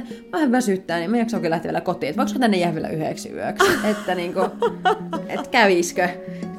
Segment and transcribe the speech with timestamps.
[0.00, 2.88] että vähän väsyttää, niin mä jaksa oikein lähteä vielä kotiin, että voiko tänne jää vielä
[2.88, 4.40] yhdeksi yöksi, että niinku,
[5.28, 6.08] että käviskö.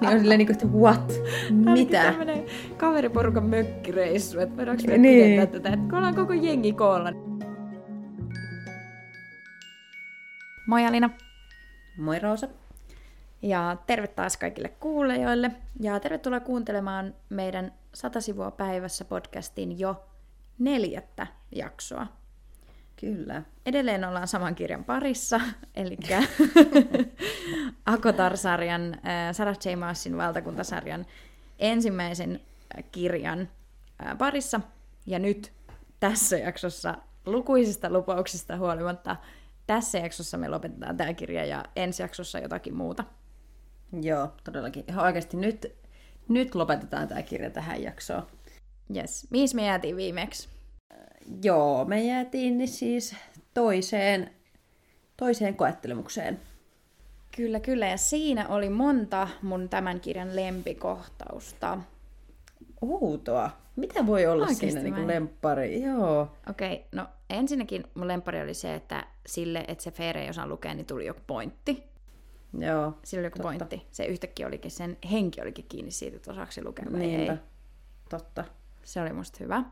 [0.02, 1.14] Niin on silleen niinku, että what,
[1.52, 2.14] mitä?
[2.78, 5.48] Kaveriporukan mökkireissu, että voidaanko me Niin.
[5.48, 7.12] tätä, että kun ollaan koko jengi koolla.
[10.68, 11.10] Moi Alina.
[11.98, 12.48] Moi Roosa.
[13.42, 15.52] Ja terve taas kaikille kuulijoille.
[15.80, 20.04] Ja tervetuloa kuuntelemaan meidän 100 sivua päivässä podcastin jo
[20.60, 22.08] neljättä jaksoa.
[23.00, 23.44] Kyllä.
[23.66, 25.42] Edelleen ollaan saman kirjan parissa,
[25.76, 25.98] eli
[27.86, 29.76] Akotar-sarjan, äh, Sarah J.
[29.76, 31.06] Maasin valtakuntasarjan
[31.60, 32.42] ensimmäisen
[32.78, 33.50] äh, kirjan
[34.06, 34.62] äh, parissa.
[35.06, 35.54] Ja nyt
[36.00, 39.16] tässä jaksossa lukuisista lupauksista huolimatta,
[39.68, 43.04] tässä jaksossa me lopetetaan tämä kirja ja ensi jaksossa jotakin muuta.
[44.02, 44.84] Joo, todellakin.
[44.88, 45.76] Ihan oikeasti nyt,
[46.28, 48.28] nyt lopetetaan tämä kirja tähän jaksoon.
[48.96, 49.28] Yes.
[49.30, 50.57] Mihin me jäätiin viimeksi?
[51.44, 53.16] Joo, me jäätiin niin siis
[53.54, 54.32] toiseen,
[55.18, 56.40] toiseen koettelemukseen.
[57.36, 57.88] Kyllä, kyllä.
[57.88, 61.78] Ja siinä oli monta mun tämän kirjan lempikohtausta.
[62.82, 63.52] Outoa.
[63.76, 65.08] Mitä voi olla Oikeesti siinä niin vai?
[65.08, 65.82] lemppari?
[65.82, 66.22] Joo.
[66.50, 70.48] Okei, okay, no ensinnäkin mun lempari oli se, että sille, että se Feere ei osaa
[70.48, 71.84] lukea, niin tuli joku pointti.
[72.60, 72.94] Joo.
[73.04, 73.44] Sillä oli joku Totta.
[73.48, 73.88] pointti.
[73.92, 77.32] Se yhtäkkiä olikin, sen henki olikin kiinni siitä, että osaako se lukea vai Niinpä.
[77.34, 77.40] ei.
[78.10, 78.46] Totta.
[78.84, 79.64] Se oli musta hyvä.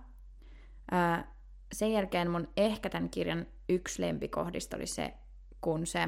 [0.92, 1.35] Ää,
[1.74, 5.14] sen jälkeen mun ehkä tämän kirjan yksi lempikohdista oli se,
[5.62, 6.08] kun se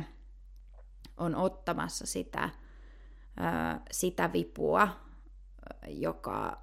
[1.17, 2.49] on ottamassa sitä,
[3.91, 4.87] sitä vipua,
[5.87, 6.61] joka,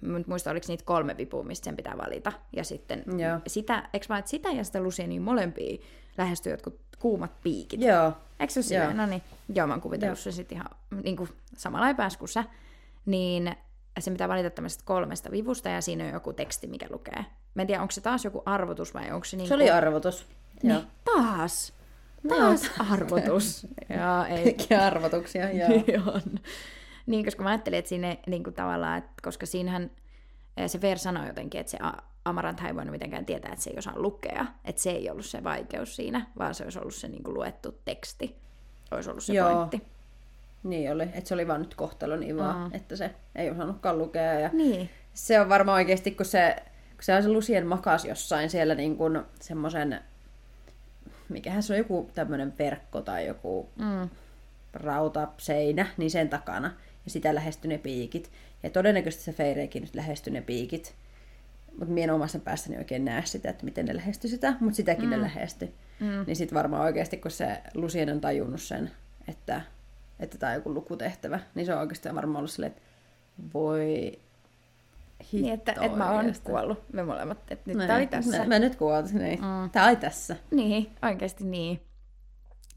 [0.00, 2.32] nyt muista oliko niitä kolme vipua, mistä sen pitää valita.
[2.52, 3.40] Ja sitten Joo.
[3.46, 5.78] sitä, eikö vaan, että sitä ja sitä Lucia, niin molempia
[6.18, 7.80] lähestyy jotkut kuumat piikit.
[7.80, 8.12] Joo.
[8.40, 8.92] Eikö se ole Joo.
[8.92, 9.22] No niin,
[9.54, 10.70] joo, mä oon kuvitellut sen sitten ihan
[11.04, 12.44] niin kuin samalla päässä kuin sä.
[13.06, 13.56] Niin
[13.98, 17.24] se pitää valita tämmöisestä kolmesta vivusta ja siinä on joku teksti, mikä lukee.
[17.54, 20.26] Mä en tiedä, onko se taas joku arvotus vai onko se niin Se oli arvotus.
[20.62, 20.78] Joo.
[20.78, 21.72] niin, taas!
[22.28, 23.66] Taas arvotus.
[23.98, 24.44] joo, ei.
[24.44, 25.68] Kaikkia arvotuksia, joo.
[25.68, 26.22] Niin on.
[27.06, 29.90] Niin, koska mä ajattelin, että siinä niin kuin tavallaan, että koska siinähän
[30.56, 33.70] eh, se Ver sanoi jotenkin, että se A- Amarant ei voinut mitenkään tietää, että se
[33.70, 34.46] ei osaa lukea.
[34.64, 37.80] Että se ei ollut se vaikeus siinä, vaan se olisi ollut se niin kuin luettu
[37.84, 38.36] teksti.
[38.90, 39.54] Olisi ollut se Joo.
[39.54, 39.82] pointti.
[40.66, 44.40] Niin oli, että se oli vaan nyt kohtalon ivaa, että se ei osannutkaan lukea.
[44.40, 44.90] Ja Niin.
[45.14, 46.56] se on varmaan oikeasti, kun se,
[46.94, 50.00] kun se on se Lucien makas jossain siellä niin kuin semmoisen,
[51.28, 54.08] mikähän se on, joku tämmöinen verkko tai joku Mm.
[54.72, 56.70] rautaseinä, niin sen takana.
[57.04, 58.30] Ja sitä lähestyi ne piikit.
[58.62, 60.94] Ja todennäköisesti se Feireekin nyt lähestyi ne piikit.
[61.78, 65.10] Mutta minä omassa päässäni oikein näe sitä, että miten ne lähestyi sitä, mutta sitäkin mm.
[65.10, 65.74] ne lähestyi.
[66.00, 66.24] Mm.
[66.26, 68.90] Niin sitten varmaan oikeasti, kun se Lucien on tajunnut sen,
[69.28, 69.60] että
[70.20, 72.82] että tämä on joku lukutehtävä, niin se on oikeasti varmaan ollut silleen, että
[73.54, 74.18] voi
[75.22, 78.38] hitto Niin, että, että mä oon kuollut, me molemmat, että nyt tää oli tässä.
[78.38, 79.38] Mä, mä nyt kuolin, niin.
[79.38, 79.70] Mm.
[79.70, 80.36] Tää oli tässä.
[80.50, 81.80] Niin, oikeasti niin.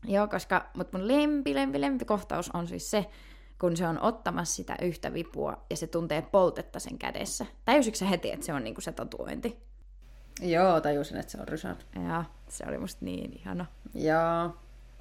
[0.05, 3.05] Joo, koska, mutta mun lempi, lempi, lempi kohtaus on siis se,
[3.59, 7.45] kun se on ottamassa sitä yhtä vipua ja se tuntee poltetta sen kädessä.
[7.66, 9.57] Täysikö sä heti, että se on niinku se tatuointi?
[10.41, 11.77] Joo, tajusin, että se on Rysan.
[12.07, 13.66] Ja se oli musta niin ihana.
[13.94, 14.56] Joo,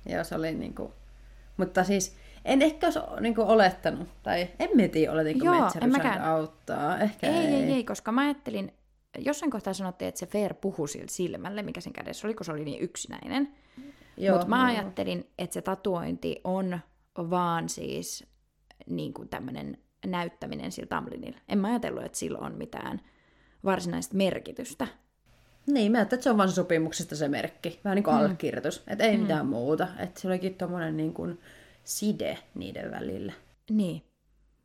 [0.07, 0.93] joo se oli niinku...
[1.57, 5.73] Mutta siis en ehkä olisi niinku olettanut, tai en mä tiedä, oletinko Joo, me, että
[5.73, 6.23] se en mäkään.
[6.23, 6.99] auttaa.
[6.99, 8.73] Ehkä Ei, ei, ei, ei, koska mä ajattelin,
[9.19, 12.53] jossain kohtaa sanottiin, että se Fer puhui sille silmälle, mikä sen kädessä oli, kun se
[12.53, 13.55] oli niin yksinäinen.
[14.33, 14.81] Mutta mä joo.
[14.81, 16.81] ajattelin, että se tatuointi on
[17.19, 18.27] vaan siis
[18.87, 21.39] niin kuin tämmöinen näyttäminen sillä Tamlinilla.
[21.49, 23.01] En mä ajatellut, että sillä on mitään
[23.65, 24.87] varsinaista merkitystä.
[25.67, 27.81] Niin, mä ajattelin, että se on vaan sopimuksesta se merkki.
[27.85, 28.21] Vähän niin kuin mm.
[28.21, 28.83] allekirjoitus.
[28.87, 29.23] Että ei mm.
[29.23, 29.89] mitään muuta.
[29.99, 31.41] Että se olikin tommonen niin kuin
[31.89, 33.33] side niiden välillä.
[33.71, 34.03] Niin.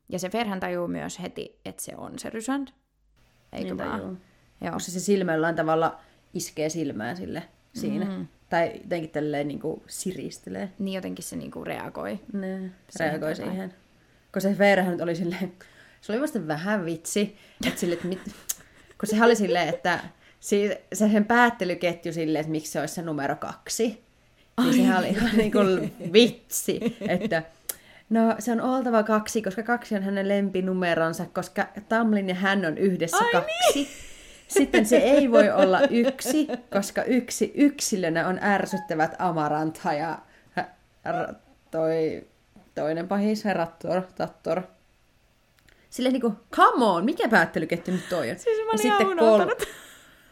[0.09, 2.67] Ja se Ferhän tajuu myös heti, että se on se Rysand.
[3.53, 4.00] Eikö Niin vaan?
[4.00, 4.17] tajuu.
[4.61, 4.79] Joo.
[4.79, 6.00] Se silmä jollain tavalla
[6.34, 8.06] iskee silmään sille siinä.
[8.06, 8.28] Mm.
[8.50, 10.69] Tai jotenkin tälleen niin kuin siristelee.
[10.79, 12.19] Niin jotenkin se niinku reagoi.
[12.34, 13.51] Ne, Siihen reagoi tavalla.
[13.51, 13.73] siihen.
[14.34, 15.53] Kun se Veerahan nyt oli silleen,
[16.01, 18.19] se oli vasta vähän vitsi, että sille, että mit,
[19.00, 20.00] kun se oli silleen, että
[20.40, 24.03] siis, se sen päättelyketju silleen, että miksi se olisi se numero kaksi,
[24.61, 27.44] niin sehän oli ihan niin kuin vitsi, että
[28.09, 32.78] no se on oltava kaksi, koska kaksi on hänen lempinumeronsa, koska Tamlin ja hän on
[32.78, 33.53] yhdessä Ai kaksi.
[33.76, 33.88] niin!
[34.47, 40.17] Sitten se ei voi olla yksi, koska yksi yksilönä on ärsyttävät Amarantha ja
[41.11, 41.34] r-
[41.72, 42.23] toi
[42.76, 44.61] toinen pahis, Rattor, Tattor.
[45.90, 48.40] Silleen niinku, come on, mikä päättelyketju nyt toi on?
[48.40, 49.64] Siis mä Ja sitten unohtanut.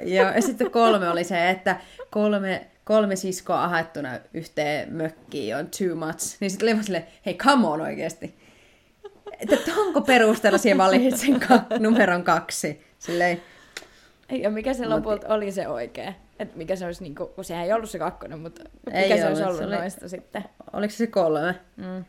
[0.04, 1.80] Joo, ja sitten kolme oli se, että
[2.12, 6.38] kolme, kolme siskoa ahettuna yhteen mökkiin on too much.
[6.40, 8.36] Niin sitten oli silleen, hei, come on oikeesti.
[9.40, 12.82] Että onko perusteella siihen valitsit sen ka- numeron kaksi?
[13.00, 13.42] Silleen,
[14.32, 16.14] Ja mikä se Mut- lopulta oli se oikea?
[16.40, 19.28] Et mikä se olisi, niinku, kun sehän ei ollut se kakkonen, mutta mikä Ei se
[19.28, 20.44] olisi ollut, ollut se oli- noista sitten?
[20.74, 21.56] Oliko se se kolme?
[21.78, 22.06] Mm.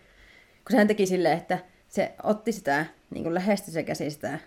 [0.64, 1.58] Kun sehän teki silleen, että
[1.88, 4.38] se otti sitä, niin kuin lähesti se käsi sitä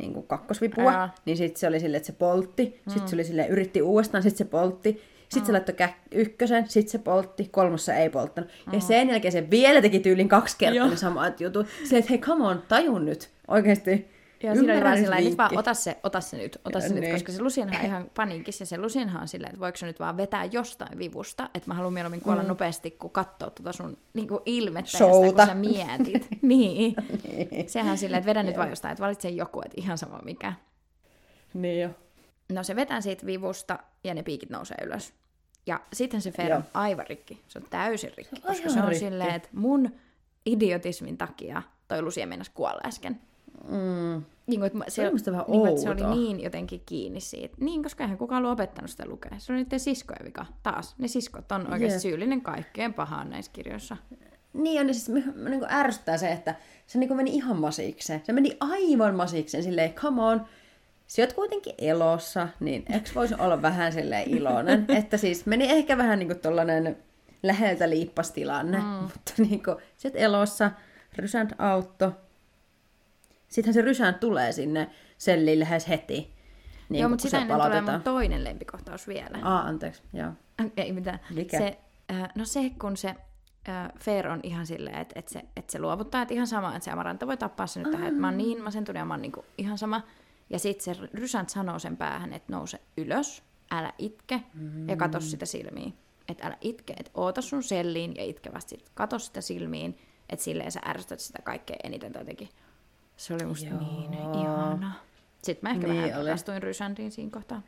[0.00, 1.14] niin kuin kakkosvipua, Aa.
[1.24, 4.46] niin sitten se oli silleen, että se poltti, sitten se oli silleen, yritti uudestaan, sitten
[4.46, 5.02] se poltti,
[5.32, 8.50] sitten se laittoi kä- ykkösen, sitten se poltti, kolmossa ei polttanut.
[8.72, 11.66] Ja sen jälkeen se vielä teki tyylin kaksi kertaa ne samat jutut.
[11.66, 14.12] Silleen, että hei, come on, tajun nyt, oikeasti.
[14.42, 16.86] Joo, siinä oli vaan nyt sillä nyt vaan ota se, ota se nyt, ota se
[16.86, 17.12] Ja nyt, niin.
[17.12, 20.00] koska se Lucianhan on ihan paniikissa ja se Lucianhan on silleen, että voiko se nyt
[20.00, 22.48] vaan vetää jostain vivusta, että mä haluan mieluummin kuolla mm.
[22.48, 25.46] nopeasti, kuin katsoa tuota sun niin kuin ilmettä ja sitä, Showta.
[25.46, 26.28] kun sä mietit.
[26.42, 26.94] niin.
[27.32, 27.68] Niin.
[27.68, 30.52] Sehän silleen, että vedä nyt vaan jostain, että valitse joku, että ihan sama mikä.
[31.54, 31.90] Niin jo.
[32.52, 35.12] No se vetää siitä vivusta ja ne piikit nousee ylös.
[35.66, 37.40] Ja sitten se Fer on aivan rikki.
[37.48, 39.04] Se on täysin rikki, Se on koska se on rikki.
[39.04, 39.90] silleen, että mun
[40.46, 43.20] idiotismin takia toi Lucia meinas kuolla äsken.
[43.68, 44.22] Mm.
[44.46, 47.20] Niin kuin, että Se oli musta vähän niin kuin, että se oli niin jotenkin kiinni
[47.20, 47.56] siitä.
[47.60, 49.32] Niin, koska eihän kukaan ollut opettanut sitä lukea.
[49.38, 50.46] Se on niiden siskojen vika.
[50.62, 52.02] Taas, ne siskot on oikeasti Jep.
[52.02, 53.96] syyllinen kaikkeen pahaan näissä kirjoissa.
[54.52, 55.08] Niin on, niin siis
[55.48, 56.54] niin ärsyttää se, että
[56.86, 58.22] se niin meni ihan masikseen.
[58.24, 60.46] Se meni aivan masikseen, silleen, come on,
[61.12, 64.86] sä oot kuitenkin elossa, niin eikö voisi olla vähän silleen iloinen?
[64.98, 66.96] että siis meni ehkä vähän niin kuin tollanen
[67.42, 68.84] läheltä liippastilanne, mm.
[68.84, 70.70] mutta niin kuin, sä oot elossa,
[71.16, 72.12] Rysant autto.
[73.48, 76.34] Sittenhän se Rysant tulee sinne selliin lähes heti.
[76.88, 79.38] Niin Joo, mutta se sitä ennen tulee mun toinen lempikohtaus vielä.
[79.42, 80.32] Aa, anteeksi, joo.
[80.76, 81.20] Ei mitään.
[81.34, 81.58] Mikä?
[81.58, 81.78] Se,
[82.10, 85.78] äh, no se, kun se äh, Fair on ihan silleen, että et se, et se
[85.78, 88.38] luovuttaa, että ihan sama, että se Amaranta voi tappaa se nyt tähän, että mä oon
[88.38, 90.02] niin masentunut ja mä oon niinku ihan sama.
[90.52, 94.88] Ja sitten se Rysant sanoo sen päähän, että nouse ylös, älä itke mm.
[94.88, 95.94] ja kato sitä silmiin.
[96.28, 98.90] Että älä itke, että oota sun selliin ja itke vasta sit.
[98.94, 102.48] Kato sitä silmiin, että silleen sä ärsytät sitä kaikkein eniten jotenkin.
[103.16, 103.80] Se oli musta Joo.
[103.80, 104.92] niin ihana.
[105.42, 106.28] Sitten mä ehkä Niin vähän oli.
[106.28, 107.62] rakastuin Rysantiin siinä kohtaa.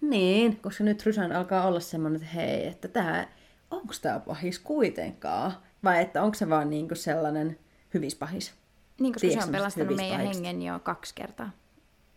[0.00, 3.26] Niin, koska nyt Rysan alkaa olla semmoinen, että hei, että tämä,
[3.70, 5.52] onko tämä pahis kuitenkaan?
[5.84, 7.58] Vai että onko se vaan niinku sellainen
[7.94, 8.54] hyvis pahis?
[9.00, 11.50] Niin, koska se Tiedätkö on pelastanut meidän hengen jo kaksi kertaa.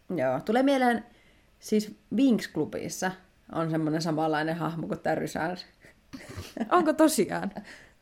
[0.10, 1.06] Joo, tulee mieleen,
[1.60, 3.12] siis Winx-klubissa
[3.52, 5.66] on semmoinen samanlainen hahmo kuin tämä.
[6.72, 7.52] Onko tosiaan?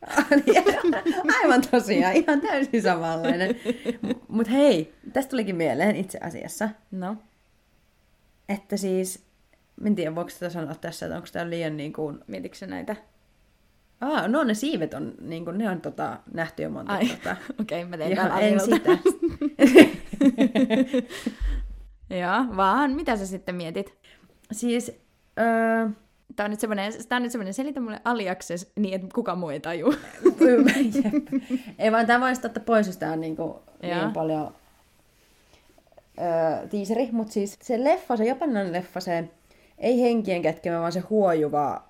[1.42, 3.56] Aivan tosiaan, ihan täysin samanlainen.
[4.28, 7.16] Mutta hei, tästä tulikin mieleen itse asiassa, No.
[8.48, 9.24] että siis,
[9.84, 12.18] en tiedä voiko sitä sanoa tässä, että onko tämä liian niin kuin...
[12.26, 12.96] Mietitkö näitä?
[14.00, 17.36] Ah, no ne siivet on, niin kuin, ne on tota, nähty jo monta Ai, kertaa.
[17.60, 18.90] okei, okay, mä Joo, täällä en sitä.
[22.10, 22.90] Joo, vaan.
[22.90, 23.94] Mitä sä sitten mietit?
[24.52, 24.92] Siis,
[25.38, 25.88] öö,
[26.36, 29.48] Tää on nyt semmonen, tää on nyt semmonen, selitä mulle aliakses niin, että kukaan muu
[29.48, 29.94] ei taju.
[31.78, 34.54] ei vaan tämä voisi ottaa pois, jos tämä on niin, kuin, niin paljon
[36.20, 39.28] öö, tiiseri, mutta siis se leffa, se japanilainen leffa, se
[39.78, 41.84] ei henkien kätkemä, vaan se huojuva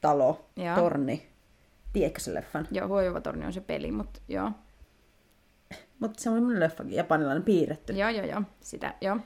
[0.00, 0.74] talo, Joo.
[0.76, 1.26] torni.
[1.92, 2.68] Tiedätkö se leffan?
[2.70, 4.50] joo, huojuva torni on se peli, mutta joo.
[6.00, 7.92] Mutta se on semmoinen leffa, japanilainen piirretty.
[7.92, 8.42] Joo, joo, joo.
[8.60, 9.16] Sitä, joo.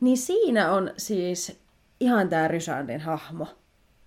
[0.00, 1.60] Niin siinä on siis
[2.00, 3.46] ihan tämä Rysardin hahmo.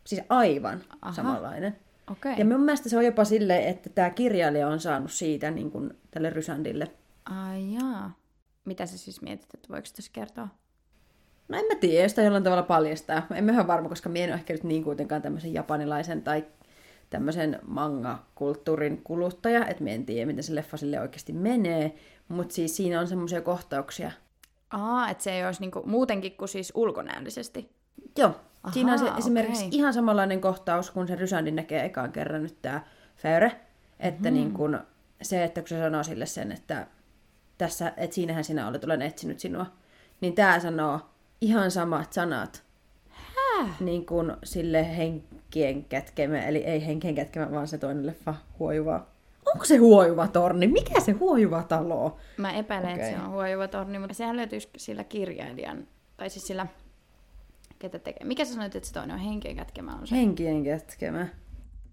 [0.06, 1.14] Siis aivan Aha.
[1.14, 1.76] Samanlainen.
[2.12, 2.36] Okei.
[2.38, 5.94] Ja mun mielestä se on jopa silleen, että tämä kirjailija on saanut siitä niin kuin,
[6.12, 6.92] tälle Rysandille.
[7.26, 8.16] Ai jaa.
[8.66, 10.48] Mitä sä siis mietit, että voiko tässä kertoa?
[11.48, 13.28] No en mä tiedä, sitä jollain tavalla paljastaa.
[13.36, 16.46] En mä ihan varma, koska mä en ole ehkä nyt niin kuitenkaan tämmöisen japanilaisen tai
[17.14, 21.96] tämmöisen manga-kulttuurin kuluttaja, että mä en tiedä, miten se leffa sille oikeasti menee.
[22.28, 24.12] Mutta siis siinä on semmoisia kohtauksia.
[24.72, 27.70] Aa, että se ei olisi niinku muutenkin kuin siis ulkonäöllisesti.
[28.18, 29.80] Joo, Aha, siinä on se esimerkiksi okei.
[29.80, 32.82] ihan samanlainen kohtaus, kun se Rysandin näkee ekaan kerran nyt tämä
[33.16, 33.52] Feure.
[34.00, 34.34] Että Mhm.
[34.34, 34.80] niin kun
[35.22, 36.88] se, että kun se sanoo sille sen, että,
[37.58, 39.66] tässä, että siinähän sinä olet, olen etsinyt sinua,
[40.22, 41.00] niin tämä sanoo
[41.42, 42.63] ihan samat sanat.
[43.80, 49.06] Niin kuin sille henkien kätkemä, eli ei henkien kätkemä, vaan se toinen leffa huojuva.
[49.54, 50.68] Onko se huojuva torni?
[50.68, 52.06] Mikä se huojuva talo?
[52.06, 52.16] on?
[52.38, 53.06] Mä epäilen, okay.
[53.06, 56.68] että se on huojuva torni, mutta sehän löytyisi sillä kirjailijan, tai siis sillä,
[57.80, 58.28] ketä tekee.
[58.28, 60.16] Mikä sä sanoit, että se toinen on henkien kätkemä on se?
[60.16, 61.28] Henkien kätkemä.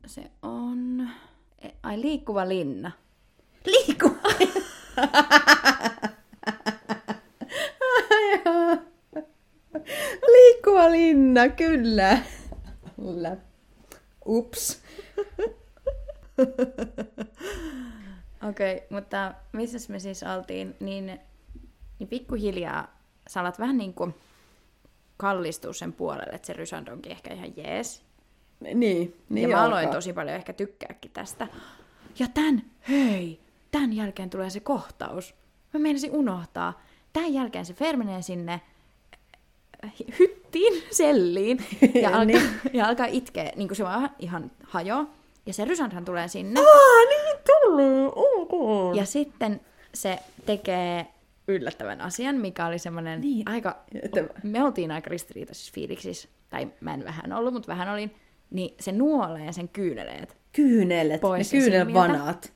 [0.06, 1.08] Se on...
[1.62, 2.92] e- Ai, liikkuva linna.
[3.66, 4.16] Liikkuva.
[10.32, 12.18] Liikkuva linna, kyllä.
[12.96, 13.36] Kyllä.
[14.26, 14.82] Ups.
[18.48, 21.20] Okei, okay, mutta missä me siis oltiin, niin,
[21.98, 24.14] niin pikkuhiljaa sä alat vähän niin kuin
[25.16, 28.02] kallistua sen puolelle, että se Rysand onkin ehkä ihan jees.
[28.60, 29.94] Niin, niin ja mä aloin alkaa.
[29.94, 31.48] tosi paljon ehkä tykkääkin tästä.
[32.18, 35.34] Ja tän, hei, tän jälkeen tulee se kohtaus.
[35.72, 36.80] Mä meinasin unohtaa.
[37.12, 38.60] Tän jälkeen se Fer menee sinne
[40.18, 41.58] hyttiin, selliin,
[42.02, 42.42] ja alkaa, Niin.
[42.72, 45.14] ja alkaa itkeä, niin kuin se vaan ihan hajoaa.
[45.46, 46.60] Ja se Rysandhan tulee sinne.
[46.60, 48.06] Aa, niin tulee!
[48.14, 48.96] Okay.
[48.98, 49.60] Ja sitten
[49.94, 51.06] se tekee
[51.48, 53.34] yllättävän asian, mikä oli semmoinen Niin.
[53.34, 53.48] niin.
[53.48, 53.76] aika...
[54.02, 58.14] Että- Me oltiin aika ristiriitaisissa fiiliksissä, tai mä en vähän ollut, mutta vähän olin.
[58.50, 60.36] Niin se nuolee sen kyyneleet.
[60.52, 62.52] Kyynelet, Pois ne kyynelvanat.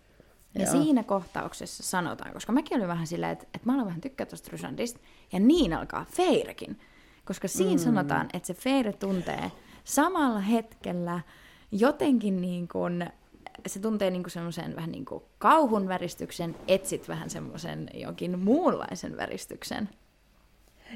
[0.54, 0.72] Ja Joo.
[0.72, 4.48] siinä kohtauksessa sanotaan, koska mäkin olin vähän silleen, että, että mä aloin vähän tykkää tuosta
[4.52, 5.00] Rysandista,
[5.32, 6.78] ja niin alkaa Feirekin.
[7.24, 7.78] Koska siinä mm.
[7.78, 9.52] sanotaan, että se Feire tuntee
[9.84, 11.20] samalla hetkellä
[11.72, 13.06] jotenkin niin kuin,
[13.66, 19.16] se tuntee niin kuin semmoisen vähän niin kuin kauhun väristyksen, etsit vähän semmoisen jonkin muunlaisen
[19.16, 19.88] väristyksen.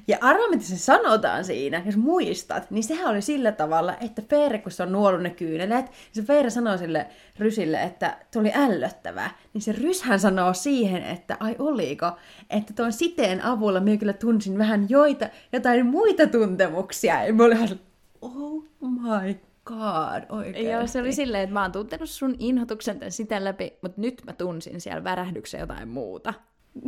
[0.09, 4.59] Ja arvaa, mitä se sanotaan siinä, jos muistat, niin sehän oli sillä tavalla, että Feere,
[4.59, 7.07] kun se on nuollut ne kyynelet, niin se Feere sanoo sille
[7.39, 9.31] Rysille, että tuli ällöttävää.
[9.55, 12.13] Niin se Ryshän sanoo siihen, että ai oliko,
[12.51, 17.25] että tuon siteen avulla minä kyllä tunsin vähän joita, jotain muita tuntemuksia.
[17.25, 17.81] Ja mä olin
[18.23, 20.71] oh my god, oikein.
[20.71, 24.23] Joo, se oli silleen, että mä oon tuntenut sun inhotuksen tämän sitä läpi, mutta nyt
[24.27, 26.35] mä tunsin siellä värähdyksen jotain muuta.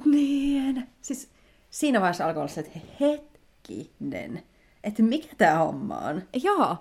[0.05, 0.89] Niin.
[1.01, 1.31] Siis
[1.71, 4.43] siinä vaiheessa alkoi olla se, että hetkinen,
[4.85, 6.23] että mikä tämä homma on?
[6.43, 6.77] Joo,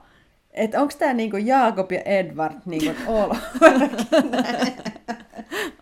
[0.51, 3.35] Että onko tämä niinku Jaakob ja Edward niinku all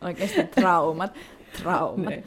[0.01, 1.13] oikeasti traumat.
[1.61, 2.09] Traumat.
[2.09, 2.23] Niin.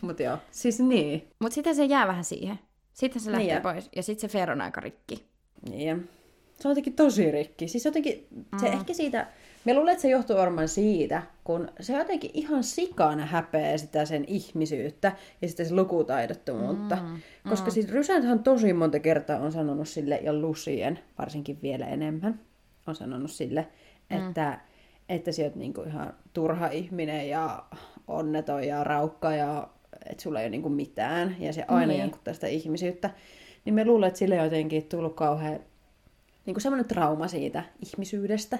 [0.00, 1.28] Mut joo, siis niin.
[1.38, 2.58] Mutta sitten se jää vähän siihen.
[2.92, 3.88] Sitten se lähtee Niin pois.
[3.96, 5.26] Ja sitten se Fer on aika rikki.
[5.70, 6.08] niin.
[6.60, 7.68] Se on jotenkin tosi rikki.
[7.68, 8.26] Siis jotenkin,
[8.60, 9.26] se ehkä siitä,
[9.66, 14.24] me luulen, että se johtuu varmaan siitä, kun se jotenkin ihan sikana häpeää sitä sen
[14.28, 16.96] ihmisyyttä ja sitä sen lukutaidottomuutta.
[16.96, 17.20] Mm,
[17.50, 22.40] Koska siis Rysänthän tosi monta kertaa on sanonut sille, ja Lucien varsinkin vielä enemmän,
[22.86, 23.66] on sanonut sille,
[24.10, 24.60] että,
[25.08, 27.64] että sä oot niinku ihan turha ihminen ja
[28.08, 29.68] onneton ja raukka ja
[30.10, 32.12] että sulla ei ole niinku mitään ja se aina Niin.
[32.24, 32.34] niin.
[32.34, 33.10] sitä ihmisyyttä.
[33.64, 35.60] Niin me luulen, että sille on jotenkin tullut kauhean
[36.46, 38.58] niin semmoinen trauma siitä ihmisyydestä.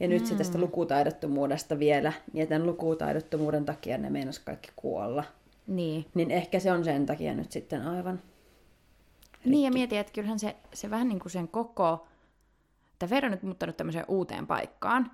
[0.00, 5.24] Ja nyt se tästä lukutaidottomuudesta vielä, ja tämän lukutaidottomuuden takia ne meinas kaikki kuolla.
[5.66, 6.06] Niin.
[6.14, 8.22] Niin ehkä se on sen takia nyt sitten aivan.
[9.44, 12.06] Niin, ja mietin, että kyllähän se, se vähän niin kuin sen koko...
[12.98, 15.10] Tämä Fer on nyt muuttanut tämmöiseen uuteen paikkaan,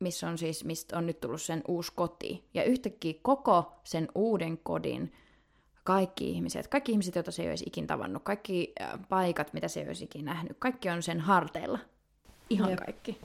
[0.00, 2.44] missä on siis, mistä on nyt tullut sen uusi koti.
[2.54, 5.12] Ja yhtäkkiä koko sen uuden kodin
[5.84, 9.80] kaikki ihmiset, kaikki ihmiset, joita se ei olisi ikin tavannut, kaikki äh, paikat, mitä se
[9.80, 11.78] ei olisi ikin nähnyt, kaikki on sen harteilla.
[12.50, 12.78] Ihan Jep.
[12.78, 13.20] kaikki.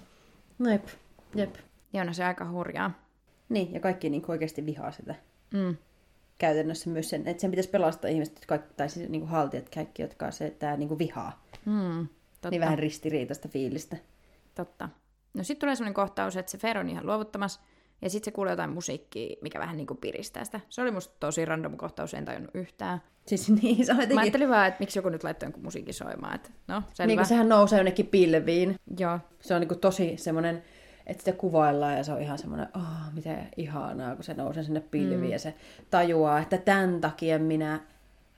[0.60, 0.88] No jep,
[1.36, 1.56] jep.
[1.94, 2.92] Ja on se aika hurjaa.
[3.50, 5.16] Niin, ja kaikki niin oikeasti vihaa sitä.
[5.54, 5.78] Mm.
[6.38, 10.32] Käytännössä myös sen, että sen pitäisi pelastaa ihmiset, jotka, tai siis niin haltijat kaikki, jotka
[10.32, 11.44] se, että niin vihaa.
[11.66, 12.08] Mm.
[12.32, 12.50] Totta.
[12.50, 13.98] Niin vähän ristiriitaista fiilistä.
[14.56, 14.90] Totta.
[15.34, 17.62] No sitten tulee sellainen kohtaus, että se Fer on ihan luovuttamassa,
[18.02, 20.60] ja sitten se kuulee jotain musiikkia, mikä vähän niin kuin piristää sitä.
[20.70, 23.02] Se oli musta tosi random kohtaus, en tajunnut yhtään.
[23.28, 24.20] Siis niin, se Mä jotenkin...
[24.20, 26.36] ajattelin vaan, että miksi joku nyt laittoi jonkun musiikin soimaan.
[26.36, 27.08] Että, no, selvä.
[27.08, 28.76] Niin kuin sehän nousee jonnekin pilviin.
[29.00, 29.20] Joo.
[29.42, 30.64] Se on niin tosi semmoinen,
[31.08, 34.80] että sitä kuvaillaan ja se on ihan semmoinen, oh, miten ihanaa, kun se nousee sinne
[34.80, 35.32] pilviin mm.
[35.32, 35.54] ja se
[35.90, 37.80] tajuaa, että tämän takia minä,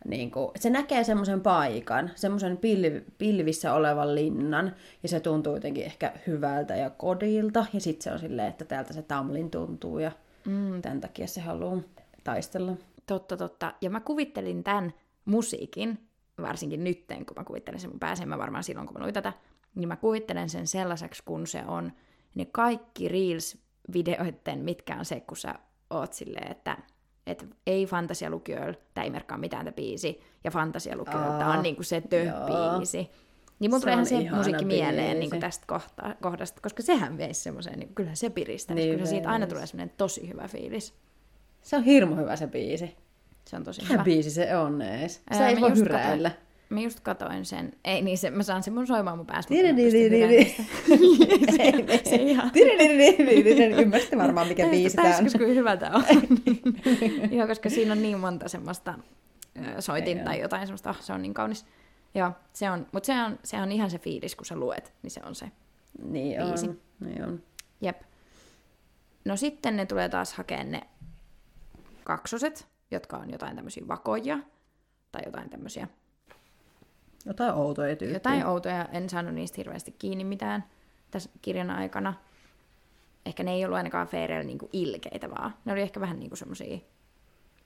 [0.05, 5.85] niin kuin, se näkee semmoisen paikan, semmoisen pilv, pilvissä olevan linnan ja se tuntuu jotenkin
[5.85, 10.11] ehkä hyvältä ja kodilta ja sitten se on silleen, että täältä se Tamlin tuntuu ja
[10.45, 10.81] mm.
[10.81, 11.81] tämän takia se haluaa
[12.23, 12.73] taistella.
[13.05, 13.73] Totta, totta.
[13.81, 14.93] Ja mä kuvittelin tämän
[15.25, 15.99] musiikin,
[16.41, 19.13] varsinkin nytten, kun mä kuvittelen sen mun päässä, en mä varmaan silloin, kun mä luin
[19.13, 19.33] tätä,
[19.75, 21.91] niin mä kuvittelen sen sellaiseksi, kun se on
[22.35, 25.55] ne kaikki Reels-videoiden, mitkä on se, kun sä
[25.89, 26.77] oot silleen, että
[27.27, 31.95] että ei fantasialukijoilla, tämä ei merkkaa mitään tämä biisi, ja fantasialukijoilla tämä on niinku se
[31.95, 32.09] joo.
[32.09, 33.11] töp-biisi.
[33.59, 37.79] Niin mun tulee ihan se musiikki mieleen niin tästä kohta, kohdasta, koska sehän veisi semmoiseen,
[37.79, 40.93] niin kyllähän se piristää, niin kyllä siitä aina tulee semmoinen tosi hyvä fiilis.
[41.61, 42.95] Se on hirmu hyvä se biisi.
[43.47, 44.03] Se on tosi Mikä hyvä.
[44.03, 45.21] biisi se on ees?
[45.31, 46.31] Se Ää, ei voi hyräillä.
[46.69, 47.73] Mä just katoin sen.
[47.85, 49.53] Ei niin, se, mä saan sen mun soimaan mun päässä.
[49.53, 50.55] Mä tiri, pystyn tiri.
[50.89, 51.97] hyväksyä.
[52.03, 53.81] Se- se ihan- Tiri, tiri, tiri, tiri.
[53.81, 55.25] Ymmärsitte varmaan, mikä biisi tämä on.
[55.37, 56.03] Kuin hyvä tää on.
[57.37, 58.93] Joo, koska siinä on niin monta semmoista
[59.79, 61.65] soitin tai jotain semmoista, oh, se on niin kaunis.
[62.15, 65.11] Joo, se on, mutta se on, se on ihan se fiilis, kun sä luet, niin
[65.11, 65.51] se on se.
[66.03, 66.67] Niin biisi.
[66.69, 66.79] on.
[66.99, 67.41] Niin on.
[67.81, 68.01] Jep.
[69.25, 70.81] No sitten ne tulee taas hakemaan ne
[72.03, 74.39] kaksoset, jotka on jotain tämmöisiä vakoja,
[75.11, 75.87] tai jotain tämmöisiä,
[77.27, 78.15] Jotain outoja tyyppiä.
[78.15, 80.63] jotain outoja, en saanut niistä hirveästi kiinni mitään
[81.11, 82.13] tässä kirjan aikana.
[83.25, 85.53] Ehkä ne ei ollut ainakaan Feereillä niinku ilkeitä vaan.
[85.65, 86.77] Ne oli ehkä vähän niinku semmosia,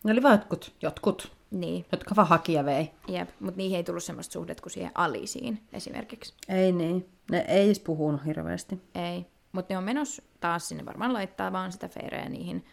[0.03, 2.91] Ne oli vaan jotkut, jotkut, niin, jotka vaan haki ja vei.
[3.08, 6.34] jep, mutta niihin ei tullut semmoista suhdet kuin siihen Alisiin esimerkiksi.
[6.50, 7.10] Ei niin.
[7.32, 8.82] Ne ei edes puhunut hirveästi.
[8.96, 9.25] Ei.
[9.51, 12.65] Mutta ne on menossa taas sinne varmaan laittaa vaan sitä Feereä niihin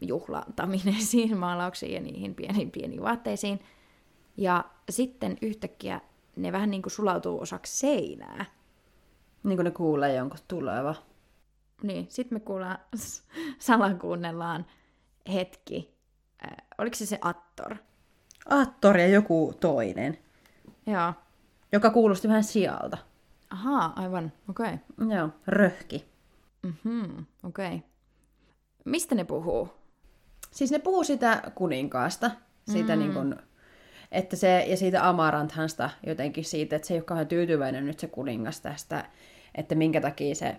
[0.00, 3.60] juhlatamineisiin maalauksiin ja niihin pieniin pieniin vaatteisiin.
[4.36, 6.00] Ja sitten yhtäkkiä
[6.36, 8.44] ne vähän niin kuin sulautuu osaksi seinää.
[9.44, 10.94] Niin kuin ne kuulee jonkun tuleva.
[11.82, 12.78] Niin, sitten me kuullaan,
[13.58, 14.66] salakuunnellaan
[15.32, 15.94] hetki.
[16.44, 17.76] Äh, oliko se se Attor?
[18.48, 20.18] Attor ja joku toinen,
[20.86, 21.12] Joo.
[21.72, 22.98] joka kuulosti vähän sijalta.
[23.50, 24.32] Ahaa, aivan.
[24.50, 24.74] Okei.
[24.74, 25.16] Okay.
[25.16, 26.04] Joo, röhki.
[26.62, 27.66] Mhm, okei.
[27.66, 27.80] Okay.
[28.84, 29.68] Mistä ne puhuu?
[30.50, 32.30] Siis ne puhuu sitä kuninkaasta,
[32.72, 32.98] siitä mm.
[32.98, 33.36] niin kuin,
[34.12, 38.06] että se, ja siitä Amaranthansta jotenkin siitä, että se ei ole kauhean tyytyväinen nyt se
[38.06, 39.04] kuningas tästä,
[39.54, 40.56] että minkä takia se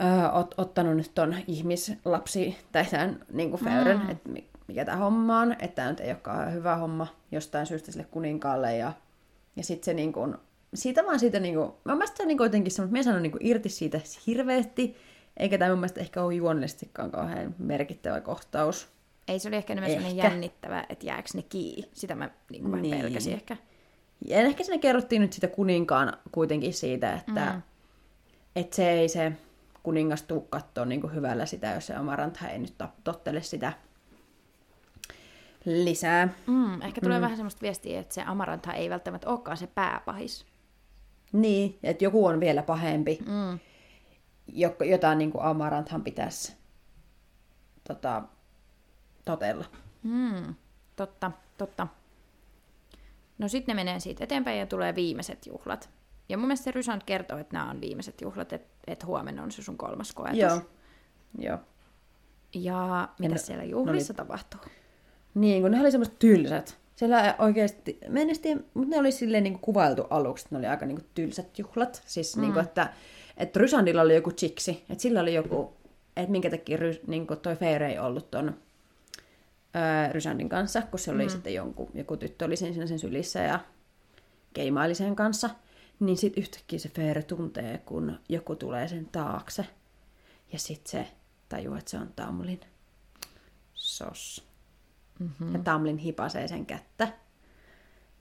[0.00, 4.10] ö, ot, ottanut nyt ton ihmislapsi, tai tämän niin kuin Feyren, mm.
[4.10, 7.66] että mi- mikä tämä homma on, että tämä nyt ei ole kauhean hyvä homma jostain
[7.66, 8.92] syystä sille kuninkaalle, ja,
[9.56, 10.34] ja sitten se niin kuin,
[10.74, 13.32] siitä vaan siitä, niin kuin, mä mielestä se on niin jotenkin semmoinen, me sanon niin
[13.32, 14.96] kuin irti siitä hirveästi,
[15.36, 18.88] eikä tämä mun mielestä ehkä ole juonellisestikaan kauhean merkittävä kohtaus.
[19.30, 20.28] Ei, se oli ehkä enemmän sellainen Ehkä.
[20.28, 21.90] jännittävä, että jääkö ne kiinni.
[21.92, 23.00] Sitä mä niin kuin vähän Niin.
[23.00, 23.56] pelkäsin ehkä.
[24.26, 27.62] Ja ehkä siinä kerrottiin nyt sitä kuninkaan kuitenkin siitä, että mm.
[28.56, 29.32] et se ei se
[29.82, 33.72] kuningas tuu kattoo niin hyvällä sitä, jos se Amarantha ei nyt to- tottele sitä
[35.64, 36.28] lisää.
[36.46, 37.22] Mm, ehkä tulee mm.
[37.22, 40.46] vähän semmoista viestiä, että se Amarantha ei välttämättä olekaan se pääpahis.
[41.32, 43.58] Niin, että joku on vielä pahempi, Mm.
[44.48, 46.56] jo- jota niin kuin Amaranthan pitäisi
[47.88, 48.22] tota,
[49.30, 49.64] totella.
[50.02, 50.54] Mm.
[50.96, 51.86] Totta, totta.
[53.38, 55.90] No sitten ne menee siitä eteenpäin ja tulee viimeiset juhlat.
[56.28, 59.52] Ja mun mielestä se Rysant kertoo, että nämä on viimeiset juhlat, että, että huomenna on
[59.52, 60.38] se sun kolmas koetus.
[60.38, 60.60] Joo.
[61.38, 61.58] Joo.
[62.54, 64.60] Ja mitä ne- siellä juhlissa tapahtuu?
[65.34, 66.78] Niin, kun ne oli semmoiset tylsät.
[66.96, 70.66] Siellä oikeasti, mä en tiedä, mutta ne oli silleen niin kuvailtu aluksi, että ne oli
[70.66, 72.02] aika niin kuin tylsät juhlat.
[72.06, 72.40] Siis mm.
[72.40, 72.92] niin kuin, että,
[73.36, 75.76] että Rysandilla oli joku chiksi, että sillä oli joku,
[76.16, 78.54] että minkä takia Rys, niin kuin toi Feyre ei ollut ton
[80.12, 81.30] Rysandin kanssa, kun se oli mm.
[81.30, 83.60] sitten jonkun, joku tyttö oli siinä sen sylissä ja
[84.52, 85.50] keimaili sen kanssa.
[86.00, 89.66] Niin sitten yhtäkkiä se Feyre tuntee, kun joku tulee sen taakse.
[90.52, 91.10] Ja sitten se
[91.48, 92.60] tajuu, että se on Tamlin.
[93.74, 94.46] Sos.
[95.18, 95.52] Mm-hmm.
[95.52, 97.08] Ja Tamlin hipasee sen kättä.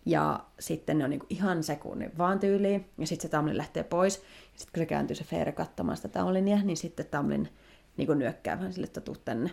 [0.05, 2.89] Ja sitten ne on niinku ihan sekunnin vaan tyyliin.
[2.97, 4.15] Ja sitten se Tamlin lähtee pois.
[4.15, 7.49] Ja sitten kun se kääntyy se Feyre katsomaan sitä Tamlinia, niin sitten Tamlin
[7.97, 9.49] niinku nyökkää vähän sille, että tuu tänne.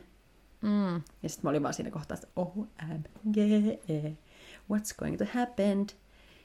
[0.67, 1.03] Mm.
[1.23, 3.37] Ja sitten mä olin vaan siinä kohtaa, että OMG,
[4.73, 5.87] what's going to happen?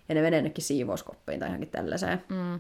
[0.10, 2.24] Ja ne menee jonnekin siivouskoppiin tai johonkin tällaiseen.
[2.30, 2.60] Mm.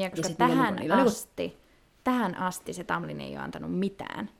[0.00, 1.58] Ja koska niillä tähän niinku- niillä niinku- asti,
[2.04, 4.30] tähän asti se Tamlin ei ole antanut mitään.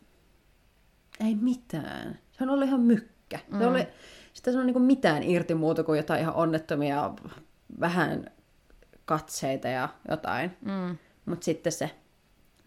[1.26, 2.18] Ei mitään.
[2.32, 3.38] Se on ollut ihan mykkä.
[3.48, 3.58] Mm.
[3.58, 3.86] Se oli,
[4.32, 7.10] sitä on niinku mitään irti muuta kuin jotain ihan onnettomia
[7.80, 8.26] vähän
[9.04, 10.56] katseita ja jotain.
[10.60, 10.96] Mm.
[11.26, 11.90] Mutta sitten se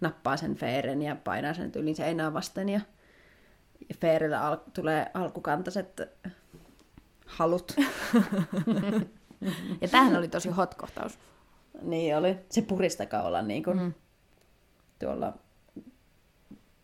[0.02, 2.82] nappaa sen Feeren ja painaa sen yli seinää vasten ja,
[3.90, 6.02] ja Feerillä al- tulee alkukantaiset
[7.26, 7.76] halut.
[9.82, 11.20] Ja tämähän oli tosi hot kohtaus.
[11.82, 12.38] niin oli.
[12.50, 13.94] Se puristakaan olla niin kuin mm.
[15.00, 15.34] tuolla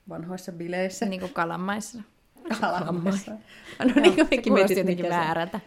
[0.10, 1.06] vanhoissa bileissä.
[1.06, 2.02] Niin kuin kalanmaissa.
[2.62, 3.32] Kalamassa.
[3.80, 5.60] No niin kuin mekin mietit, jotenkin väärältä.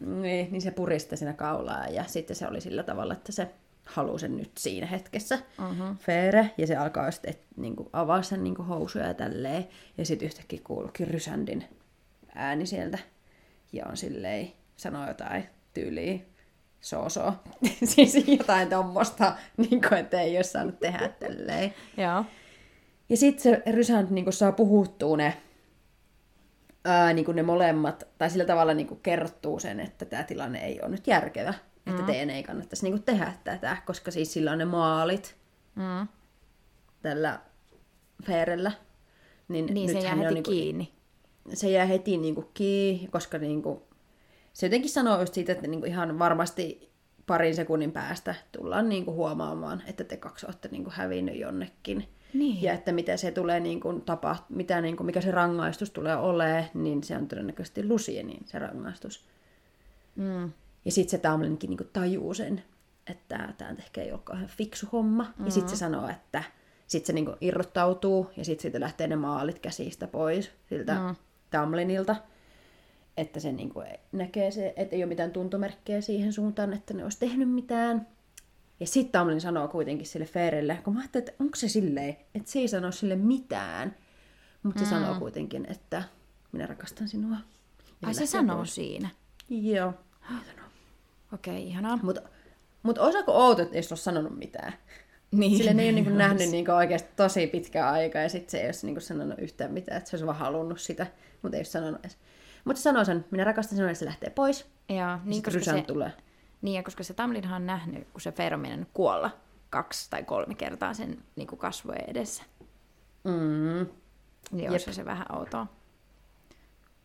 [0.00, 3.50] Niin, niin se puristi siinä kaulaa ja sitten se oli sillä tavalla, että se
[3.84, 5.38] halusi sen nyt siinä hetkessä.
[5.58, 5.96] Mhm.
[5.96, 9.68] Feere, ja se alkaa sitten et, niinku, avaa sen niinku, housuja ja tälleen.
[9.98, 11.64] Ja sitten yhtäkkiä kuuluukin Rysändin
[12.34, 12.98] ääni sieltä.
[13.72, 16.18] Ja on silleen, sanoo jotain tyyliä,
[16.80, 17.34] so-so.
[17.94, 21.74] siis jotain tommosta, niinku, että ei ole saanut tehdä tälleen.
[21.96, 22.24] Joo.
[23.08, 25.36] Ja sitten se Rysand niinku saa puhuttua ne,
[26.84, 30.90] ää, niinku ne molemmat, tai sillä tavalla niinku kerrottuu sen, että tämä tilanne ei ole
[30.90, 31.54] nyt järkevä.
[31.86, 35.36] Että teidän ei kannattaisi niinku tehdä tätä, koska siis sillä on ne maalit
[35.74, 36.08] Mm.
[37.02, 37.40] tällä
[38.26, 38.72] Feerellä.
[39.48, 40.92] Niin se nythän jää heti on niinku- kiinni.
[41.54, 43.82] Se jää heti niinku kiinni, koska niinku,
[44.52, 46.90] se jotenkin sanoo just siitä, että niinku ihan varmasti
[47.26, 52.08] parin sekunnin päästä tullaan niinku huomaamaan, että te kaksi olette niinku hävinnyt jonnekin.
[52.34, 52.62] Niin.
[52.62, 56.16] Ja että mitä se tulee niin kuin tapa, mitä niin kuin, mikä se rangaistus tulee
[56.16, 59.24] olemaan, niin se on todennäköisesti Lucienin se rangaistus.
[60.16, 60.52] Mm.
[60.84, 62.62] Ja sitten se Tamlinkin niin kuin tajuu sen,
[63.06, 65.22] että tämä ehkä ei ole kauhean fiksu homma.
[65.22, 65.44] Mm-hmm.
[65.44, 66.44] Ja sitten se sanoo, että
[66.86, 71.16] sitten se niin kuin irrottautuu ja sitten siitä lähtee ne maalit käsistä pois siltä mm.
[71.50, 72.16] Tamlinilta.
[73.16, 77.04] Että se niin kuin näkee se, että ei ole mitään tuntomerkkejä siihen suuntaan, että ne
[77.04, 78.06] olisi tehnyt mitään.
[78.80, 82.50] Ja sitten Tamlin sanoo kuitenkin sille Ferelle, kun mä ajattelin, että onko se silleen, että
[82.50, 83.96] se ei sano sille mitään.
[84.62, 86.02] Mutta se sanoo kuitenkin, että
[86.52, 87.36] minä rakastan sinua.
[88.02, 88.74] Ja Ai se sanoo pois.
[88.74, 89.08] siinä.
[89.48, 89.94] Joo.
[91.34, 91.98] Okei, okay, ihanaa.
[92.02, 92.22] Mutta
[92.82, 94.72] mut osaako outo, että ei ole sanonut mitään?
[95.30, 95.56] Niin.
[95.56, 98.66] Sillä ne ei ole niinku nähnyt niinku oikeasti tosi pitkää aikaa ja sitten se ei
[98.66, 101.06] ole niinku sanonut yhtään mitään, että se olisi vaan halunnut sitä,
[101.42, 102.18] mutta ei ole sanonut edes.
[102.64, 104.66] Mutta se sanoo sen, minä rakastan sinua ja se lähtee pois.
[104.88, 105.82] Joo, Niin, niin, koska se...
[105.82, 106.12] tulee.
[106.62, 109.30] niin, ja koska se Tamlinhan on nähnyt, kun se Fer on kuolla
[109.70, 112.42] kaksi tai kolme kertaa sen niin kuin kasvojen edessä.
[113.24, 113.86] Mm.
[114.50, 115.66] Niin olisi se vähän outoa.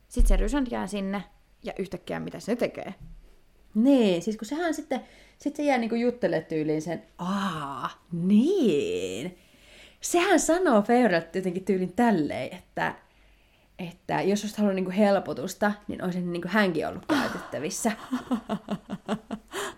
[0.08, 1.24] Sitten se Rysand jää sinne,
[1.64, 2.94] ja yhtäkkiä mitä se tekee?
[3.76, 5.02] Niin, siis kun sehän sitten,
[5.38, 9.38] sitten se jää niinku juttele tyyliin sen, aa, niin.
[10.02, 12.96] Sehän sanoo Feyrelle jotenkin tyylin tälleen, että,
[13.80, 17.92] että jos olisit halunnut niinku helpotusta, niin olisi niinku hänkin ollut käytettävissä.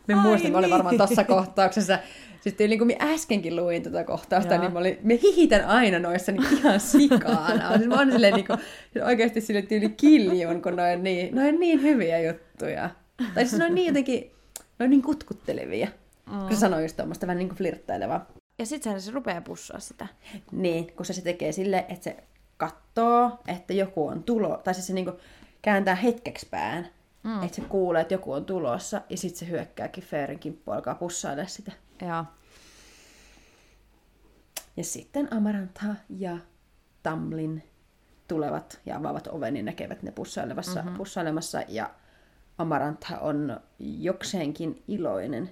[0.08, 0.98] Mä Ai muistan, mä olin varmaan niin.
[1.08, 2.00] tuossa kohtauksessa.
[2.42, 4.62] Sitten niin kuin minä äskenkin luin tuota kohtausta, Joo.
[4.62, 7.78] niin mä, olin, mä hihitän aina noissa niin ihan sikana.
[7.78, 8.60] Siis mä oon silleen niin kuin,
[9.06, 12.90] oikeasti sille tyyli kiljun, kun noin niin, noin niin hyviä juttuja.
[13.34, 14.32] Tai siis noin niin jotenkin,
[14.80, 15.88] noin niin kutkuttelevia.
[16.32, 16.40] Mm.
[16.40, 18.26] Kun se sanoi just tuommoista vähän niin kuin flirttailevaa.
[18.60, 20.08] Ja sitten se rupeaa pussaa sitä.
[20.52, 22.24] Niin, kun se, se tekee sille, että se
[22.58, 25.14] katsoo, että joku on tulo, tai siis se niinku
[25.62, 26.88] kääntää hetkeksi pään,
[27.24, 27.44] mm.
[27.44, 31.46] että se kuulee, että joku on tulossa, ja sitten se hyökkääkin Fairin kimppuun, alkaa pussailla
[31.46, 31.72] sitä.
[32.02, 32.26] Joo.
[34.78, 36.38] Ja sitten Amarantha ja
[37.04, 37.64] Tamlin
[38.28, 40.98] tulevat ja avaavat oven, niin näkevät ne pussailevassa, mm-hmm.
[40.98, 41.90] pussailemassa, ja
[42.58, 45.50] Amarantha on jokseenkin iloinen.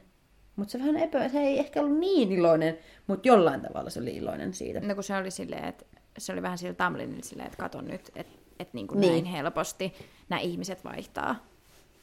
[0.55, 4.15] Mutta se vähän epä, se ei ehkä ollut niin iloinen, mutta jollain tavalla se oli
[4.15, 4.79] iloinen siitä.
[4.79, 5.85] No kun se oli silleen, että
[6.17, 9.11] se oli vähän sillä Tamlinilla silleen, että kato nyt, että et niin kuin Niin.
[9.11, 9.93] näin helposti
[10.29, 11.35] nämä ihmiset vaihtaa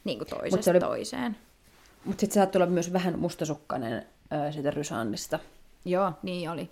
[0.03, 1.35] niin kuin Mut toisesta se oli- toiseen.
[2.05, 4.05] Mutta sitten se saattoi olla myös vähän mustasukkainen
[4.47, 5.39] ö, siitä Rysannista.
[5.85, 6.69] Joo, niin oli.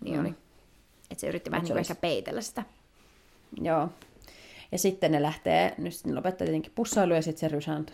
[0.00, 0.20] Niin Mm.
[0.20, 0.34] oli.
[1.10, 2.62] Että se yritti vähän Mut niin se olisi- ehkä peitellä sitä.
[3.60, 3.88] Joo.
[4.72, 7.88] Ja sitten ne lähtee, nyt sitten ne lopettaa tietenkin pussailu ja sitten se Rysand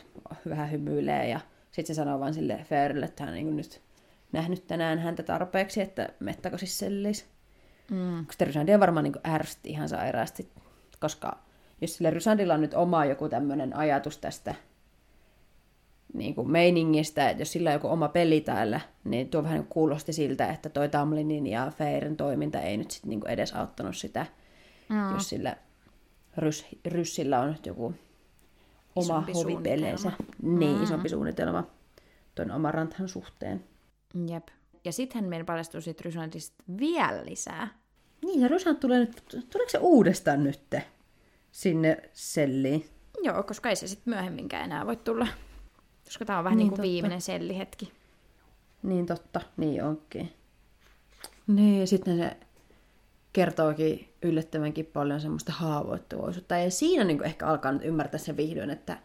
[0.48, 3.80] vähän hymyilee ja sitten se sanoo vaan sille Fairille, että hän on niin nyt
[4.32, 7.26] nähnyt tänään häntä tarpeeksi, että mettäkö siis sellis.
[7.90, 8.26] Mm.
[8.26, 10.48] Koska Rysandi on varmaan niin ärsytti ihan sairaasti,
[11.00, 11.38] koska
[11.80, 14.54] jos sille Rysandilla on nyt oma joku tämmöinen ajatus tästä
[16.14, 20.12] niin kuin meiningistä, että jos sillä on joku oma peli täällä, niin tuo vähän kuulosti
[20.12, 24.26] siltä, että toi Tamlinin ja Feirin toiminta ei nyt sitten niin edes auttanut sitä,
[24.88, 25.14] Mm.
[25.14, 25.56] jos sillä
[26.36, 30.12] rys, ryssillä on nyt joku oma Isompi hovipeleensä.
[30.42, 30.82] Niin, Mm.
[30.82, 31.64] isompi suunnitelma
[32.34, 33.64] tuon Amaranthan suhteen.
[34.28, 34.48] Jep.
[34.84, 37.68] Ja sittenhän meillä paljastui sit Rysandista vielä lisää.
[38.24, 40.84] Niin, ja Rysant tulee nyt, tuleeko se uudestaan nytte
[41.52, 42.88] sinne selliin?
[43.22, 45.26] Joo, koska ei se sitten myöhemminkään enää voi tulla.
[46.04, 47.92] Koska tämä on vähän Niin, niin, kuin viimeinen sellihetki.
[48.82, 50.32] Niin totta, niin onkin.
[51.46, 52.36] Niin, ja sitten se
[53.32, 56.56] kertookin yllättävänkin paljon semmoista haavoittuvaisuutta.
[56.56, 58.98] Ja siinä niin ehkä alkaa nyt ymmärtää se vihdoin, että,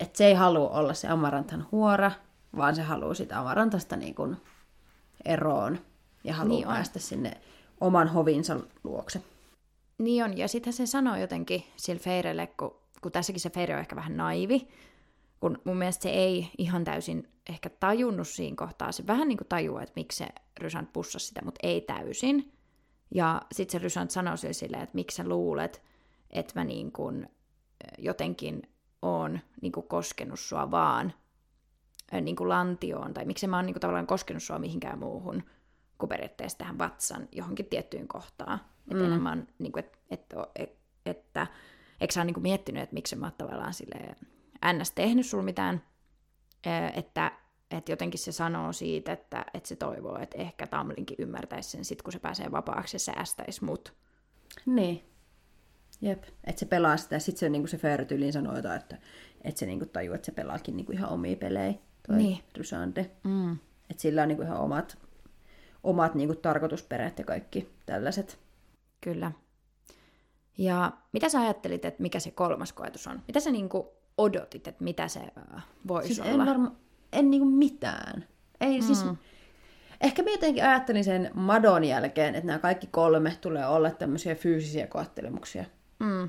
[0.00, 2.12] että se ei halua olla se Amaranthan huora,
[2.56, 4.36] vaan se haluaa sitä Amarantasta niin kuin
[5.24, 5.78] eroon
[6.24, 6.74] ja haluaa Niin on.
[6.74, 7.32] päästä sinne
[7.80, 9.22] oman hovinsa luokse.
[9.98, 13.80] Niin on, ja sitten se sanoo jotenkin sille Feirelle, kun, kun tässäkin se Feire on
[13.80, 14.68] ehkä vähän naivi,
[15.40, 18.92] kun mun mielestä se ei ihan täysin ehkä tajunnut siinä kohtaa.
[18.92, 20.28] Se vähän niin kuin tajuaa, että miksi se
[20.60, 22.52] Rysant pussasi sitä, mutta ei täysin.
[23.14, 25.82] Ja sitten se Rysant sanoo sille silleen, että miksi sä luulet,
[26.30, 27.28] että mä niin kuin
[27.98, 28.62] jotenkin
[29.02, 31.12] oon niin kuin koskenut sua vaan
[32.20, 35.42] niin kuin lantioon, tai miksi mä oon niin kuin tavallaan koskenut sua mihinkään muuhun
[35.98, 38.60] kuin periaatteessa tähän vatsan johonkin tiettyyn kohtaan.
[38.90, 39.04] Että Mm.
[39.04, 41.46] enemmän, niin kuin, et, et, et, että
[42.00, 44.16] eikö sä ole niin kuin miettinyt, että miksi mä oon tavallaan silleen
[44.72, 44.90] ns.
[44.90, 45.82] tehnyt sulla mitään,
[46.94, 47.32] että,
[47.70, 52.02] että jotenkin se sanoo siitä, että, että se toivoo, että ehkä Tamlinkin ymmärtäisi sen sit,
[52.02, 53.94] kun se pääsee vapaaksi ja säästäisi mut.
[54.66, 55.04] Niin.
[56.00, 56.24] Jep.
[56.44, 57.18] Että se pelaa sitä.
[57.18, 58.98] Sitten se, niin se Fair tyyliin sanoo jotain, että,
[59.44, 61.74] että se niin tajuu, että se pelaakin niin ihan omia pelejä.
[62.06, 62.38] Toi Niin.
[62.56, 63.10] Rysande.
[63.24, 63.52] Mm.
[63.90, 64.98] Että sillä on niin ihan omat,
[65.82, 68.38] omat niin tarkoitusperät ja kaikki tällaiset.
[69.00, 69.32] Kyllä.
[70.58, 73.22] Ja mitä sä ajattelit, että mikä se kolmas koetus on?
[73.26, 76.42] Mitä sä niinku odotit, että mitä se äh, voisi Siis olla?
[76.42, 76.76] en varma,
[77.12, 78.24] en niinku mitään.
[78.60, 78.86] Ei mm.
[78.86, 79.04] siis,
[80.00, 84.86] ehkä mä jotenkin ajattelin sen Madon jälkeen, että nämä kaikki kolme tulee olla tämmöisiä fyysisiä
[84.86, 85.64] koettelemuksia.
[85.98, 86.28] Mm,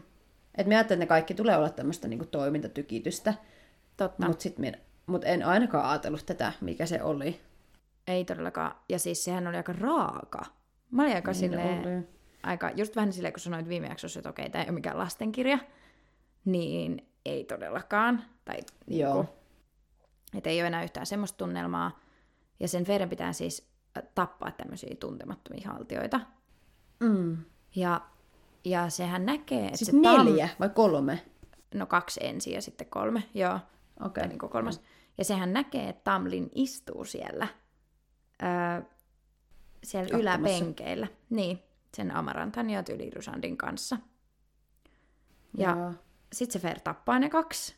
[0.57, 3.33] Et mä ajattelin, että ne kaikki tulee olla tämmöistä niinku toimintatykitystä,
[3.97, 4.27] totta, Mut...
[4.27, 7.39] mutta sit minä, mut en ainakaan ajatellut tätä, mikä se oli.
[8.07, 8.75] ei todellakaan.
[8.89, 10.45] Ja siis sehän oli aika raaka.
[10.91, 12.07] Mä olin aika Niin silleen, oli.
[12.43, 15.59] aika, just vähän silleen, kun sanoit viime jaksossa, että okei, tämä ei ole mikään lastenkirja,
[16.45, 18.23] niin ei todellakaan.
[18.45, 18.55] Tai
[18.87, 19.13] Joo.
[19.15, 19.33] niinku,
[20.37, 21.99] että ei ole enää yhtään semmoista tunnelmaa.
[22.59, 26.19] Ja sen Feiren pitää siis äh, tappaa tämmöisiä tuntemattomia haltioita.
[26.99, 27.37] Mm.
[27.75, 28.01] Ja,
[28.65, 31.25] ja sehän näkee, että Siis se tam- neljä vai kolme?
[31.73, 33.53] No kaksi ensin ja sitten kolme, joo.
[33.55, 33.65] Okei.
[34.05, 34.27] Okay.
[34.27, 34.81] Niin kuin kolmas.
[35.17, 37.47] Ja sehän näkee, että Tamlin istuu siellä,
[38.43, 38.81] öö,
[39.83, 41.07] siellä yläpenkeillä.
[41.29, 41.59] Niin,
[41.93, 43.97] sen Amarantan ja Tylirusandin kanssa.
[45.57, 45.93] Ja Joo.
[46.33, 47.75] sitten se Fer tappaa ne kaksi.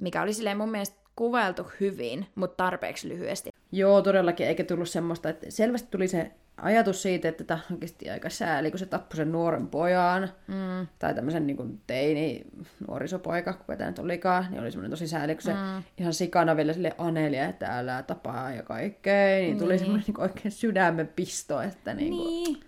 [0.00, 3.50] mikä oli silleen mun mielestä kuvailtu hyvin, mutta tarpeeksi lyhyesti.
[3.72, 8.10] Joo, todellakin, eikä tullut semmoista, että selvästi tuli se ajatus siitä, että tämä on kesti
[8.10, 10.86] aika sääli, kun se tappoi sen nuoren pojan, mm.
[10.98, 12.44] tai tämmöisen niin kuin teini,
[12.88, 15.82] nuorisopoika, kuka tämä nyt olikaan, niin oli semmoinen tosi sääli, kun se mm.
[15.98, 19.78] ihan sikana vielä sille anelia, että älä tapaa ja kaikkea, niin tuli niin.
[19.78, 22.60] semmoinen niin oikein sydämen pisto, että niin kuin, niin.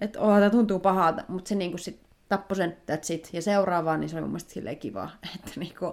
[0.00, 3.42] että oh, tämä tuntuu pahalta, mutta se niin kuin sit tappoi sen, that's it, ja
[3.42, 5.92] seuraavaan, niin se oli mun mielestä silleen kiva, että niin kuin,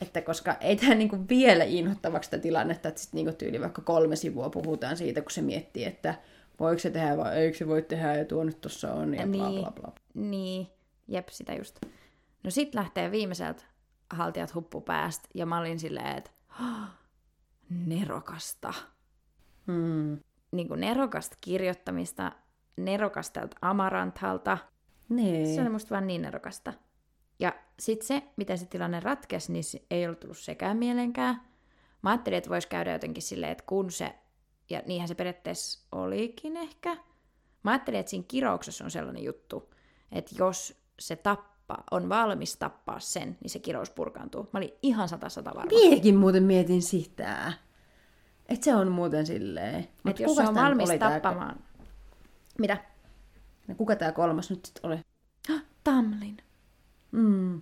[0.00, 4.16] että koska ei tämä niinku vielä inhottavaksi sitä tilannetta, että sitten niinku tyyli vaikka kolme
[4.16, 6.14] sivua puhutaan siitä, kun se miettii, että
[6.60, 9.48] voiko se tehdä vai eikö se voi tehdä ja tuo nyt tuossa on ja bla
[9.48, 9.92] niin, bla bla.
[10.14, 10.66] Niin,
[11.08, 11.80] jep, sitä just.
[12.44, 13.62] No sit lähtee viimeiseltä
[14.10, 16.30] haltijat huppu päästä ja mä olin silleen, että
[17.86, 18.74] nerokasta.
[19.66, 20.18] Hmm.
[20.50, 22.32] Niin kuin nerokasta kirjoittamista,
[22.76, 24.58] nerokasta Amaranthalta.
[25.08, 25.54] Nee.
[25.54, 26.72] Se oli musta vaan niin nerokasta.
[27.38, 31.40] Ja sitten se, miten se tilanne ratkesi, niin ei ollut tullut sekään mielenkään.
[32.02, 34.14] Mä ajattelin, että voisi käydä jotenkin silleen, että kun se,
[34.70, 36.96] ja niinhän se periaatteessa olikin ehkä.
[37.62, 39.74] Mä ajattelin, että siinä kirouksessa on sellainen juttu,
[40.12, 44.48] että jos se tappaa, on valmis tappaa sen, niin se kirous purkaantuu.
[44.52, 45.70] Mä olin ihan sata sata varma.
[45.70, 47.52] Miekin muuten mietin sitä.
[48.48, 49.88] Että se on muuten silleen.
[50.10, 51.56] Että jos se on valmis tappamaan.
[51.56, 51.86] Tää...
[52.58, 52.76] Mitä?
[53.68, 54.98] Ja kuka tämä kolmas nyt sitten oli?
[55.84, 56.36] Tamlin.
[57.12, 57.60] Mm.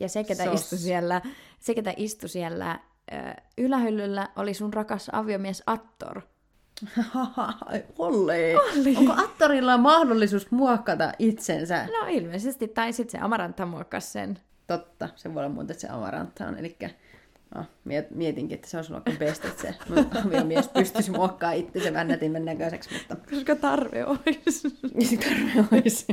[0.00, 1.22] Ja se, ketä istui siellä,
[1.60, 2.78] se, ketä istui siellä
[3.12, 3.16] ö,
[3.58, 6.22] ylähyllyllä, oli sun rakas aviomies Attor.
[7.98, 8.54] Olli.
[8.54, 8.96] Olli.
[8.96, 11.86] Onko Attorilla mahdollisuus muokata itsensä?
[11.86, 14.38] No ilmeisesti, tai sitten se Amaranta muokkasi sen.
[14.66, 16.58] Totta, se voi olla muuten, että se Amaranta on.
[16.58, 16.76] Eli
[17.54, 17.64] no,
[18.14, 19.74] mietinkin, että se olisi ollut best, että se
[20.24, 22.90] aviomies pystyisi muokkaamaan itsensä vähän nätimmän näköiseksi.
[22.94, 23.16] Mutta...
[23.30, 24.70] Koska tarve olisi.
[25.24, 26.06] tarve olisi.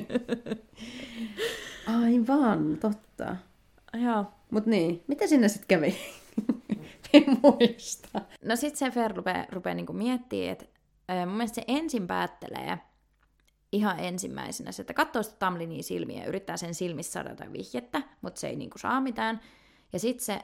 [1.88, 3.36] Aivan, totta.
[3.94, 4.26] Joo.
[4.52, 5.96] Mut niin, mitä sinne sitten kävi?
[7.14, 8.22] en muista.
[8.46, 10.66] No sit se Fer rupeaa rupea niinku miettimään, että
[11.26, 12.78] mun mielestä se ensin päättelee
[13.72, 18.40] ihan ensimmäisenä, että katsoo sitä Tamlinin silmiä ja yrittää sen silmissä saada jotain vihjettä, mutta
[18.42, 19.42] se ei niinku saa mitään.
[19.94, 20.42] Ja sitten se,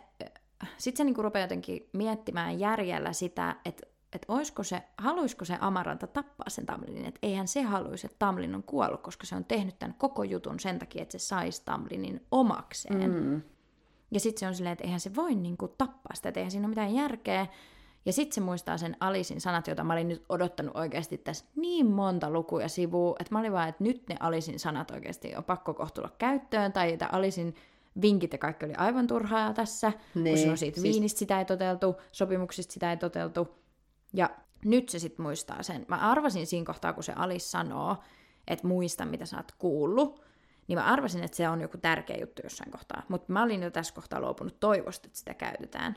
[0.77, 6.07] sit se niinku rupeaa jotenkin miettimään järjellä sitä, että että oisko se, haluaisiko se Amaranta
[6.07, 9.79] tappaa sen Tamlinin, että eihän se haluaisi, että Tamlin on kuollut, koska se on tehnyt
[9.79, 13.11] tämän koko jutun sen takia, että se saisi Tamlinin omakseen.
[13.11, 13.41] Mm.
[14.11, 16.51] Ja sitten se on silleen, että eihän se voi niin kuin, tappaa sitä, että eihän
[16.51, 17.47] siinä ole mitään järkeä.
[18.05, 21.85] Ja sitten se muistaa sen Alisin sanat, joita mä olin nyt odottanut oikeasti tässä niin
[21.85, 25.73] monta lukuja sivua, että mä olin vaan, että nyt ne Alisin sanat oikeasti on pakko
[25.73, 27.55] kohtulla käyttöön, tai että Alisin
[28.01, 30.93] vinkit ja kaikki oli aivan turhaa tässä, niin, kun on siitä siis...
[30.93, 33.47] viinistä sitä ei toteltu, sopimuksista sitä ei toteltu.
[34.17, 34.29] Ja
[34.65, 35.85] nyt se sitten muistaa sen.
[35.87, 37.97] Mä arvasin siinä kohtaa, kun se Alice sanoo,
[38.47, 40.21] että muista, mitä sä oot kuullut,
[40.67, 43.03] niin mä arvasin, että se on joku tärkeä juttu jossain kohtaa.
[43.09, 45.95] Mutta mä olin jo tässä kohtaa luopunut toivosta, että sitä käytetään.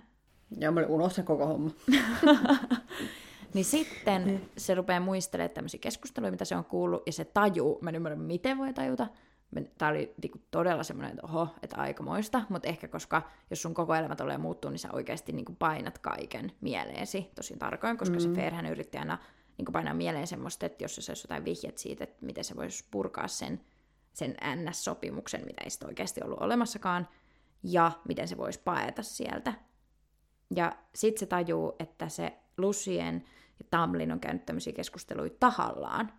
[0.59, 1.70] Ja mä olin unohtanut koko homma.
[3.54, 7.90] niin sitten se rupeaa muistelemaan tämmöisiä keskusteluja, mitä se on kuullut, ja se tajuu, mä
[7.90, 9.06] en ymmärrä, miten voi tajuta,
[9.78, 13.94] Tämä oli niinku todella semmoinen, että oho, että aikamoista, mutta ehkä koska jos sun koko
[13.94, 18.20] elämä tulee muuttuu, niin sä oikeasti niinku painat kaiken mieleesi tosi tarkoin, koska mm.
[18.20, 19.18] se Fairhän yritti aina
[19.58, 22.84] niinku painaa mieleen semmoista, että jos se saisi jotain vihjet siitä, että miten se voisi
[22.90, 23.60] purkaa sen,
[24.12, 27.08] sen NS-sopimuksen, mitä ei sitten oikeasti ollut olemassakaan,
[27.62, 29.54] ja miten se voisi paeta sieltä.
[30.54, 33.24] Ja sitten se tajuu, että se Lucien
[33.58, 36.12] ja Tamlin on käynyt tämmöisiä keskusteluja tahallaan,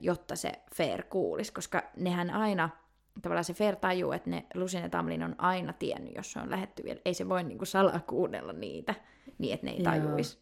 [0.00, 2.70] jotta se Fair kuulisi, koska nehän aina,
[3.22, 6.50] tavallaan se Fair tajuu, että ne Lucien ja Tamlin on aina tiennyt, jos se on
[6.50, 7.00] lähetty vielä.
[7.04, 8.94] Ei se voi niinku salaa kuunnella niitä,
[9.38, 10.38] niin että ne ei tajuisi.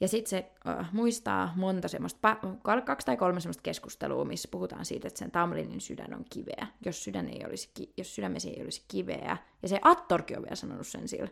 [0.00, 2.36] Ja sitten se uh, muistaa monta semmoista,
[2.84, 7.04] kaksi tai kolme semmoista keskustelua, missä puhutaan siitä, että sen Tamlinin sydän on kiveä, jos,
[7.04, 9.36] sydän ei olisi, jos sydämesi ei olisi kiveä.
[9.62, 11.28] Ja se Attorki on vielä sanonut sen sillä.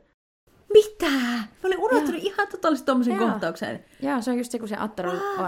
[0.72, 1.10] Mitä?
[1.10, 3.84] Mä olin unohtanut ihan totaalisesti tuommoisen kohtauksen.
[4.02, 5.06] Joo, se on just se, kun se Attor,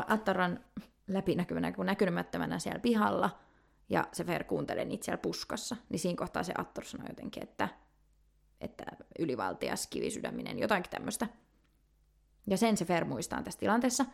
[0.09, 0.61] Attor on
[1.09, 3.39] läpinäkyvänä kuin näkymättömänä siellä pihalla,
[3.89, 7.69] ja se Fer kuuntelee niitä siellä puskassa, niin siinä kohtaa se Attor sanoo jotenkin, että,
[8.61, 8.85] että
[9.19, 11.29] ylivaltias, kivisydäminen, jotakin tämmöistä.
[12.47, 14.05] Ja sen se Fer muistaa tässä tilanteessa.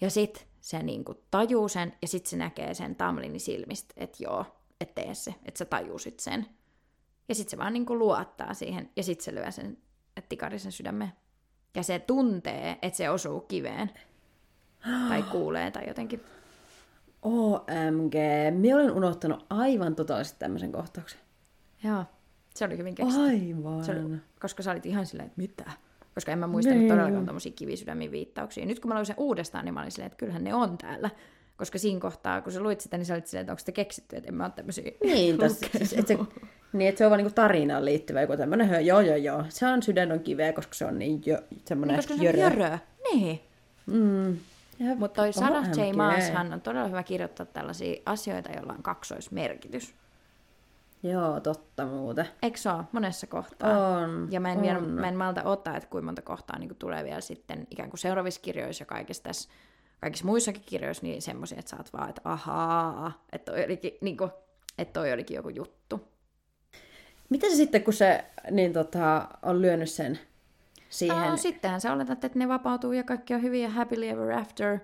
[0.00, 4.44] Ja sit se niinku tajuu sen, ja sit se näkee sen Tamlinin silmistä, että joo,
[4.80, 6.46] et tee se, että sä tajusit sen.
[7.28, 9.78] Ja sit se vaan niinku luottaa siihen, ja sit se lyö sen
[10.28, 11.12] tikarisen sydämeen.
[11.74, 13.90] Ja se tuntee, että se osuu kiveen
[15.08, 16.20] tai kuulee tai jotenkin.
[17.22, 18.14] OMG,
[18.50, 21.20] minä olen unohtanut aivan totaalisesti tämmöisen kohtauksen.
[21.84, 22.04] Joo,
[22.54, 23.26] se oli hyvin keksitty.
[23.26, 23.84] Aivan.
[23.84, 25.70] Se oli, koska sä olit ihan silleen, että mitä?
[26.14, 26.90] Koska en mä muistanut niin.
[26.90, 28.66] todellakaan tommosia kivisydämin viittauksia.
[28.66, 31.10] Nyt kun mä luin sen uudestaan, niin mä olin silleen, että kyllähän ne on täällä.
[31.56, 34.16] Koska siinä kohtaa, kun sä luit sitä, niin sä olit silleen, että onko te keksitty,
[34.16, 36.18] että en mä ole tämmöisiä Niin, tässä, siis, että se,
[36.72, 39.82] niin, että se on vaan niinku tarinaan liittyvä joku tämmöinen, joo joo joo, se on
[39.82, 42.38] sydän on kiveä, koska se on niin jo, semmoinen Koska se on jörö.
[42.38, 42.78] jörö.
[43.12, 43.40] Niin.
[43.86, 44.36] Mm.
[44.98, 45.96] Mutta toi Sarah J.
[45.96, 49.94] Maashan on todella hyvä kirjoittaa tällaisia asioita, joilla on kaksoismerkitys.
[51.02, 52.28] Joo, totta muuten.
[52.42, 53.88] Eikö se ole monessa kohtaa?
[53.96, 54.88] On, Ja mä en, vielä, on.
[54.88, 58.40] mä en malta ottaa, että kuinka monta kohtaa niin tulee vielä sitten ikään kuin seuraavissa
[58.40, 59.50] kirjoissa ja kaikissa, tässä,
[60.00, 64.16] kaikissa muissakin kirjoissa, niin semmoisia, että sä oot vaan, että ahaa, että toi olikin, niin
[64.16, 64.30] kuin,
[64.78, 66.08] että toi olikin joku juttu.
[67.28, 70.18] Mitä se sitten, kun se niin tota, on lyönyt sen
[70.90, 71.30] siihen?
[71.30, 74.78] No, sittenhän sä oletat, että ne vapautuu ja kaikki on hyviä happily ever after.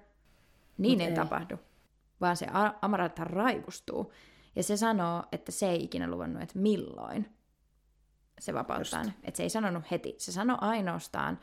[0.78, 1.14] Niin ei, ei.
[1.14, 1.58] tapahdu.
[2.20, 4.12] Vaan se A- Amarantha raivostuu.
[4.56, 7.36] Ja se sanoo, että se ei ikinä luvannut, että milloin
[8.40, 9.04] se vapauttaa.
[9.24, 10.14] Että se ei sanonut heti.
[10.18, 11.38] Se sanoi ainoastaan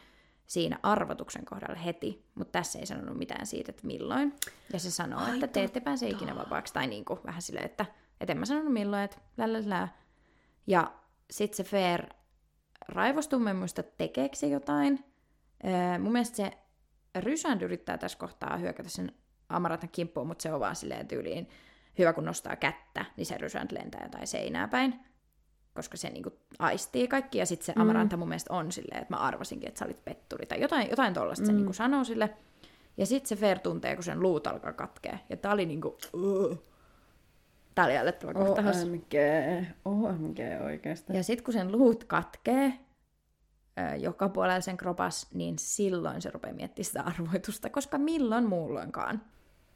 [0.45, 4.33] siinä arvotuksen kohdalla heti, mutta tässä ei sanonut mitään siitä, että milloin.
[4.73, 6.73] Ja se sanoo, Ai, että te ette pääse ikinä vapaaksi.
[6.73, 7.85] Tai niin kuin, vähän silleen, että
[8.21, 9.97] et en mä sanonut milloin, että lälälää.
[10.67, 10.91] Ja
[11.31, 12.05] sitten se Fair
[13.39, 15.05] mä en muista tekeekö se jotain.
[15.65, 16.51] Öö, mun mielestä se
[17.19, 19.11] Rysand yrittää tässä kohtaa hyökätä sen
[19.49, 21.49] Amaratan kimppuun, mutta se on vaan silleen tyyliin
[21.97, 24.99] hyvä, kun nostaa kättä, niin se Rysand lentää jotain seinää päin,
[25.73, 27.37] koska se niinku aistii kaikki.
[27.37, 30.45] Ja sitten se Amaranta mun mielestä on silleen, että mä arvasinkin, että sä olit petturi,
[30.45, 31.45] tai jotain, jotain tollasta mm.
[31.45, 32.29] se niinku sanoo sille.
[32.97, 35.17] Ja sitten se Fair tuntee, kun sen luut alkaa katkea.
[35.29, 35.97] Ja tää oli niinku...
[36.13, 36.72] Uh.
[37.75, 38.83] Tää oli älyttävä kohtaus.
[38.83, 39.13] OMG,
[39.85, 41.17] OMG oikeastaan.
[41.17, 42.73] Ja sitten kun sen luut katkee
[43.99, 49.21] joka puolella sen kropas, niin silloin se rupeaa miettimään sitä arvoitusta, koska milloin muulloinkaan.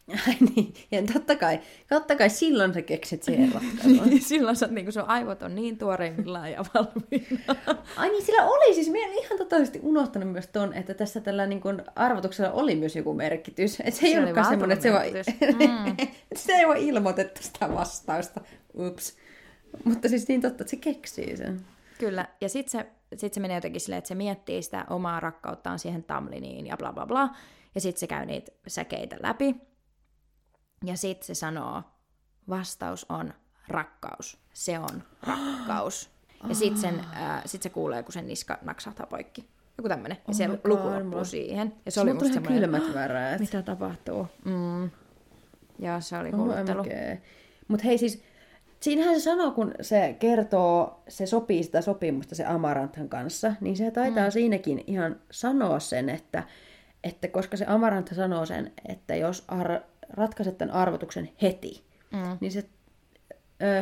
[0.28, 4.10] Ai niin, ja totta kai, totta kai silloin sä keksit siihen ratkaisun.
[4.10, 7.56] Niin silloin sä, niin sun aivot on niin tuoreimmillaan ja valmiina.
[7.98, 11.62] Ai niin, sillä oli siis, en ihan totaalisesti unohtanut myös ton, että tässä tällä niin
[11.62, 13.80] kuin arvotuksella oli myös joku merkitys.
[13.80, 16.22] Että se ei Se oli ollutkaan semmoinen, että se, vaan, merkitys.
[16.32, 18.41] että sitä ei vaan ilmoitettu sitä vastausta.
[18.80, 19.17] Ups.
[19.84, 21.62] Mutta siis niin totta, että se keksii sen.
[22.00, 25.80] Kyllä, ja sitten se, sit se menee jotenkin silleen, että se miettii sitä omaa rakkauttaan
[25.80, 27.30] siihen Tamliniin ja bla bla bla.
[27.76, 29.56] Ja sitten se käy niitä säkeitä läpi.
[30.84, 31.84] Ja sitten se sanoo,
[32.50, 33.34] vastaus on
[33.68, 34.38] rakkaus.
[34.54, 36.10] Se on rakkaus.
[36.50, 39.48] Ja sitten sen, äh, sit se kuulee, kun sen niska naksahtaa poikki.
[39.78, 40.18] Joku tämmönen.
[40.18, 41.74] Ja Oh se luku loppuu siihen.
[41.86, 43.40] Ja se oli musta semmoinen, kylmät väreet.
[43.40, 44.28] mitä tapahtuu.
[44.46, 44.90] Mm.
[45.80, 46.80] Ja se oli kuuluttelu.
[46.80, 46.92] OMG.
[47.68, 48.24] Mutta hei siis,
[48.80, 53.92] siinähän se sanoo, kun se kertoo, se sopii sitä sopimusta se Amaranthan kanssa, niin se
[53.92, 54.32] taitaa mm.
[54.32, 56.44] siinäkin ihan sanoa sen, että,
[57.04, 62.38] että koska se Amarantha sanoo sen, että jos ar- ratkaiset tämän arvotuksen heti, Mm.
[62.41, 62.63] niin se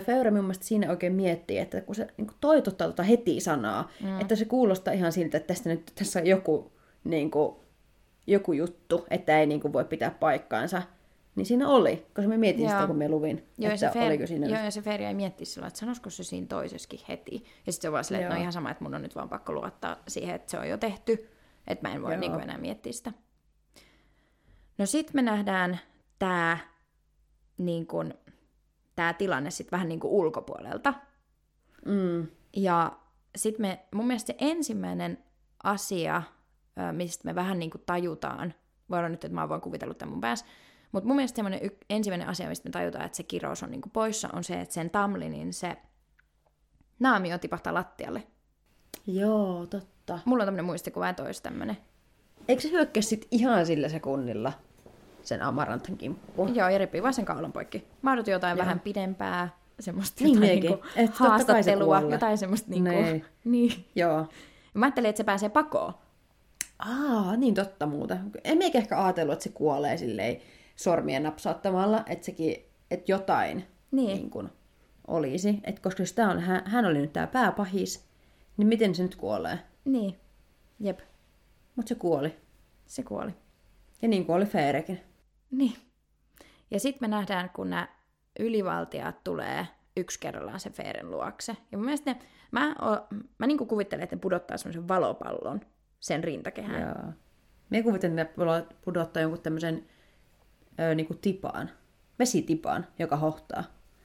[0.05, 4.19] Feure mun mielestä siinä oikein miettii, että kun se niin toitottaa tuota heti sanaa, mm.
[4.21, 6.71] että se kuulostaa ihan siltä, että tästä nyt, tässä on joku,
[7.03, 7.55] niin kuin,
[8.27, 10.81] joku juttu, että ei niin kuin, voi pitää paikkaansa.
[11.35, 12.87] Niin siinä oli, koska mä mietin sitä, Joo.
[12.87, 14.47] kun mä luvin, Joo, että se Fer- oliko siinä...
[14.47, 17.35] joo, ja se Feria ei miettiä silloin, että sanoisiko se siinä toisessakin heti.
[17.65, 19.29] Ja sitten se on vaan silleen, että no ihan sama, että mun on nyt vaan
[19.29, 21.29] pakko luottaa siihen, että se on jo tehty.
[21.67, 22.19] Että mä en voi Joo.
[22.19, 23.11] niin kuin enää miettiä sitä.
[24.77, 25.79] No sit me nähdään
[26.19, 26.57] tää,
[27.57, 28.13] niin kuin,
[28.95, 30.93] tää tilanne sit vähän niin kuin ulkopuolelta.
[31.85, 32.27] Mm.
[32.55, 32.99] Ja
[33.35, 35.23] sitten me, mun mielestä se ensimmäinen
[35.63, 36.23] asia,
[36.91, 38.53] mistä me vähän niin kuin tajutaan,
[38.89, 40.45] voi olla nyt, että mä oon vaan kuvitellut tämän mun päässä,
[40.91, 43.81] mutta mun mielestä semmoinen y- ensimmäinen asia, mistä me tajutaan, että se kirous on niin
[43.81, 45.77] kuin poissa, on se, että sen Tamlinin se
[46.99, 48.27] naamio tipahtaa lattialle.
[49.07, 50.19] Joo, totta.
[50.25, 51.77] Mulla on tämmöinen muistikuva, että olisi tämmöinen.
[52.47, 54.53] Eikö se hyökkää sit ihan sillä sekunnilla
[55.27, 56.55] sen Amaranthan kimppuun?
[56.55, 57.87] Joo, ja repii vaan sen kaulan poikki.
[58.01, 58.65] Mä odotin jotain Joo.
[58.65, 60.69] vähän pidempää, semmoista Niin jotain minäkin.
[60.71, 62.15] niinku Et se haastattelua, kuolee.
[62.15, 63.25] jotain semmoista niinku, Niin.
[63.45, 63.85] niin.
[63.95, 64.27] Joo.
[64.73, 65.93] Mä ajattelin, että se pääsee pakoon.
[66.79, 68.17] Aa, niin totta muuta.
[68.43, 70.37] En meikä ehkä ajatellut, että se kuolee silleen
[70.75, 72.55] sormien napsauttamalla, että sekin,
[72.91, 74.07] että jotain Niin.
[74.17, 74.49] niin kuin
[75.07, 75.59] olisi.
[75.63, 78.05] Et koska jos tää on, hän, hän oli nyt tää pääpahis,
[78.57, 79.59] niin miten se nyt kuolee?
[79.85, 80.15] Niin.
[80.79, 80.99] Jep,
[81.75, 82.35] Mutta se kuoli.
[82.85, 83.31] se kuoli.
[84.01, 84.99] Ja niin kuoli Feerekin.
[85.57, 85.75] Niin.
[86.71, 87.87] Ja sitten me nähdään, kun nämä
[88.39, 91.57] ylivaltiat tulee yksi kerrallaan sen Feeren luokse.
[91.71, 92.19] Ja mun mielestä ne,
[92.51, 95.61] mä, o, mä niinku kuvittelen, että ne pudottaa semmoisen valopallon
[95.99, 96.81] sen rintakehään.
[96.81, 97.13] Joo.
[97.69, 99.85] Me kuvittelin, että ne pudottaa jonkun tämmöisen
[100.79, 101.69] ö, niinku tipaan.
[102.19, 103.63] Vesitipaan, joka hohtaa.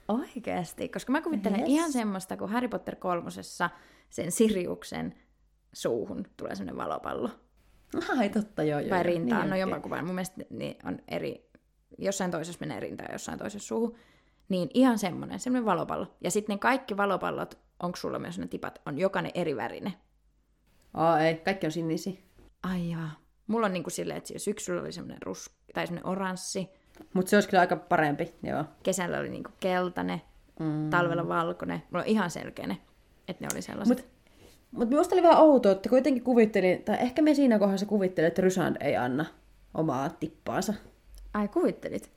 [0.09, 1.69] Oikeasti, koska mä kuvittelen Yes.
[1.69, 3.71] ihan semmoista, kun Harry Potter kolmosessa
[4.11, 5.15] sen Siriuksen
[5.73, 7.31] suuhun tulee semmoinen valopallo.
[8.19, 8.91] Ai totta, joo, joo.
[8.91, 9.03] Vai joo.
[9.03, 10.07] rintaan, Niin no jompakuvaan.
[10.07, 11.51] Mun mielestä niin on eri,
[11.99, 13.97] jossain toisessa menee rintaan ja jossain toisessa suuhun.
[14.49, 16.17] Niin ihan semmoinen, semmoinen valopallo.
[16.25, 19.93] Ja sitten ne kaikki valopallot, onko sulla myös ne tipat, on jokainen eri värinen.
[20.95, 21.35] Aa, ei.
[21.35, 22.25] Kaikki on sinisi.
[22.63, 23.11] Ai jaa.
[23.47, 26.71] Mulla on niinku silleen, että syksyllä oli semmoinen rus, tai semmoinen oranssi,
[27.15, 28.65] Mutta se olisi kyllä aika parempi, joo.
[28.83, 30.23] Kesällä oli niinku keltainen,
[30.61, 30.91] mm.
[30.91, 31.83] talvella valkoinen.
[31.91, 32.77] Mulla on ihan selkeä
[33.29, 34.09] että ne oli sellaiset.
[34.71, 38.29] Mutta mut minusta oli vähän outoa, että kuitenkin kuvittelin, tai ehkä me siinä kohdassa kuvittelin,
[38.29, 39.25] että Rysand ei anna
[39.75, 40.75] omaa tippaansa.
[41.35, 42.11] Ai, kuvittelit?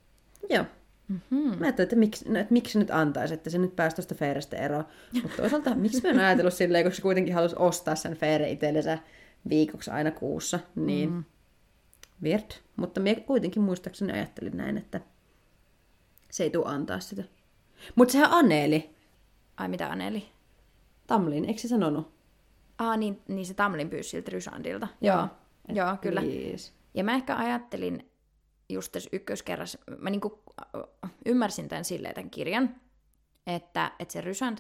[0.50, 0.66] Joo.
[1.08, 1.60] Mm-hmm.
[1.60, 4.58] Mä ajattelin, että miksi, no, että miksi nyt antaisi, että se nyt pääsi tuosta Feerestä
[4.58, 4.86] eroon.
[5.22, 8.98] Mutta toisaalta, miksi mä en ajatellut silleen, koska se kuitenkin halusi ostaa sen Feere itsellensä
[9.50, 11.24] viikoksi aina kuussa, niin mm.
[12.24, 12.52] weird.
[12.76, 15.02] Mutta minä kuitenkin muistaakseni ajattelin näin, että
[16.32, 17.24] se ei tule antaa sitä.
[17.96, 18.96] Mutta sehän Aneli.
[19.58, 20.26] Ai mitä Aneli?
[21.08, 22.13] Tamlin, eikö se sanonut?
[22.90, 24.88] Ah, niin, niin se Tamlin pyysi siltä Rysandilta.
[25.02, 25.16] Joo.
[25.18, 25.28] Joo,
[25.88, 26.22] Joo kyllä.
[26.22, 26.74] Please.
[26.94, 28.12] Ja mä ehkä ajattelin
[28.70, 30.44] just tässä ykköskerrassa, mä niinku
[31.26, 32.76] ymmärsin tämän silleen tämän kirjan,
[33.48, 34.58] että, että se Rysand,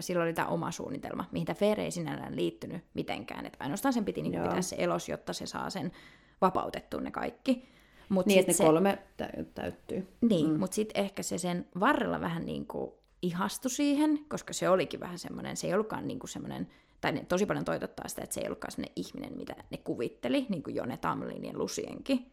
[0.00, 3.46] sillä oli tämä oma suunnitelma, mihin tämä Fere ei sinällään liittynyt mitenkään.
[3.46, 5.92] Että ainoastaan sen piti niinku pitää se elos, jotta se saa sen
[6.40, 7.68] vapautettua ne kaikki.
[8.08, 10.08] Mut Niin, että ne se, kolme tä- täyttyy.
[10.20, 10.58] Niin, mm.
[10.58, 12.90] mutta sitten ehkä se sen varrella vähän niin kuin
[13.22, 16.68] ihastui siihen, koska se olikin vähän semmoinen, se ei ollutkaan niin kuin semmoinen,
[17.00, 20.46] tai ne tosi paljon toitottaa sitä, että se ei ollutkaan semmoinen ihminen, mitä ne kuvitteli,
[20.48, 22.26] niin kuin Jone Tamlin ja Lusienkin.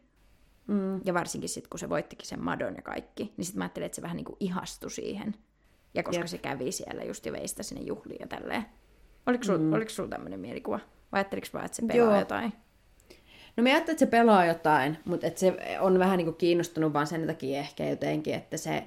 [0.66, 1.00] Mm.
[1.04, 3.96] Ja varsinkin sitten, kun se voittikin sen madon ja kaikki, niin sitten mä ajattelin, että
[3.96, 5.34] se vähän niin kuin ihastui siihen.
[5.94, 6.28] Ja koska Jep.
[6.28, 8.64] se kävi siellä just ja veistä sinne juhliin ja tälleen.
[9.26, 9.72] Oliko sulla mm.
[9.72, 10.80] oliko sul tämmöinen mielikuva?
[11.12, 12.18] Vai ajatteliko vaan, että se pelaa Joo.
[12.18, 12.52] jotain?
[13.56, 16.92] No mä ajattelin, että se pelaa jotain, mutta että se on vähän niin kuin kiinnostunut
[16.92, 18.84] vaan sen takia ehkä jotenkin, että se,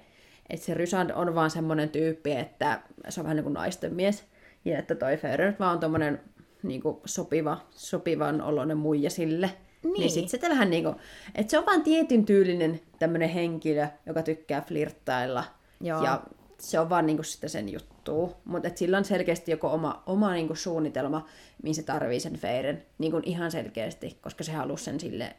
[0.50, 4.24] että se Rysand on vaan semmoinen tyyppi, että se on vähän niin kuin naisten mies.
[4.66, 6.22] Ja että toi Ferrer vaan on tommonen
[6.64, 9.52] niin kuin sopiva, sopivan oloinen muija sille.
[9.84, 10.12] Niin, Niin.
[10.12, 10.96] sit sitä vähän niin kuin,
[11.36, 15.44] että se on vaan tietyn tyylinen tämmöinen henkilö, joka tykkää flirttailla.
[15.82, 16.04] Joo.
[16.04, 16.22] Ja
[16.60, 18.38] se on vaan niinku sitä sen juttua.
[18.46, 21.26] Mutta sillä on selkeästi joko oma, oma niinku suunnitelma,
[21.64, 22.86] mihin se tarvii sen feiren.
[22.98, 25.36] Niinku ihan selkeästi, koska se halusi sen sille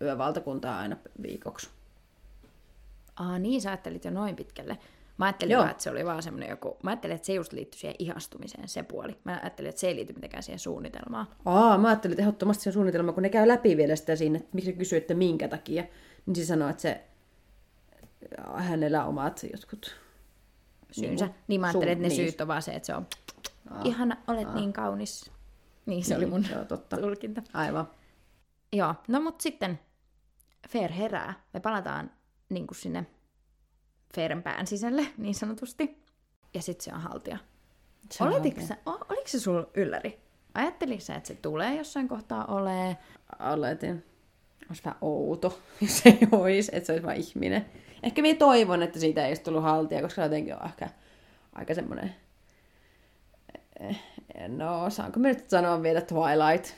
[0.00, 1.68] yövaltakuntaa aina viikoksi.
[3.16, 4.78] Aa, niin sä ajattelit jo noin pitkälle.
[5.18, 5.60] Mä ajattelin Joo.
[5.60, 6.76] vaan, että se oli vaan semmoinen joku...
[6.82, 9.18] Mä ajattelin, että se just liittyi siihen ihastumiseen, se puoli.
[9.24, 11.26] Mä ajattelin, että se ei liity mitenkään siihen suunnitelmaan.
[11.44, 14.50] Aa, mä ajattelin että ehdottomasti sen suunnitelma, kun ne käy läpi vielä sitä siinä, että
[14.52, 15.84] miksi kysyy, että minkä takia.
[16.26, 17.04] Niin se sanoo, että se
[18.56, 19.96] hänellä on omat jotkut
[20.92, 21.24] Syynsä.
[21.24, 23.06] Niinku, niin mä ajattelin, että ne sun- syyt on vaan se, että se on...
[23.84, 25.30] Ihana, olet niin kaunis.
[25.86, 26.96] Niin, se oli mun Joo, totta.
[26.96, 27.42] tulkinta.
[27.52, 27.88] Aivan.
[28.72, 29.80] Joo, no mut sitten
[30.68, 31.34] Fair herää.
[31.54, 32.10] Me palataan
[32.48, 33.06] niin kuin sinne
[34.16, 36.02] Fairen pään sisälle, niin sanotusti.
[36.54, 37.38] Ja sitten se on haltija.
[38.10, 38.32] Se on
[38.66, 40.18] se, o, oliko se sulla ylläri?
[40.54, 42.96] Ajatteliko sä, että se tulee jossain kohtaa olee?
[43.38, 44.04] Aletin.
[44.68, 47.66] Olisi vähän outo, jos ei olisi, että se olisi vain ihminen.
[48.02, 50.90] Ehkä minä toivon, että siitä ei olisi tullut haltia, koska jotenkin on ehkä
[51.52, 52.14] aika semmoinen...
[53.80, 54.00] eh,
[54.48, 56.74] No, saanko me nyt sanoa vielä Twilight?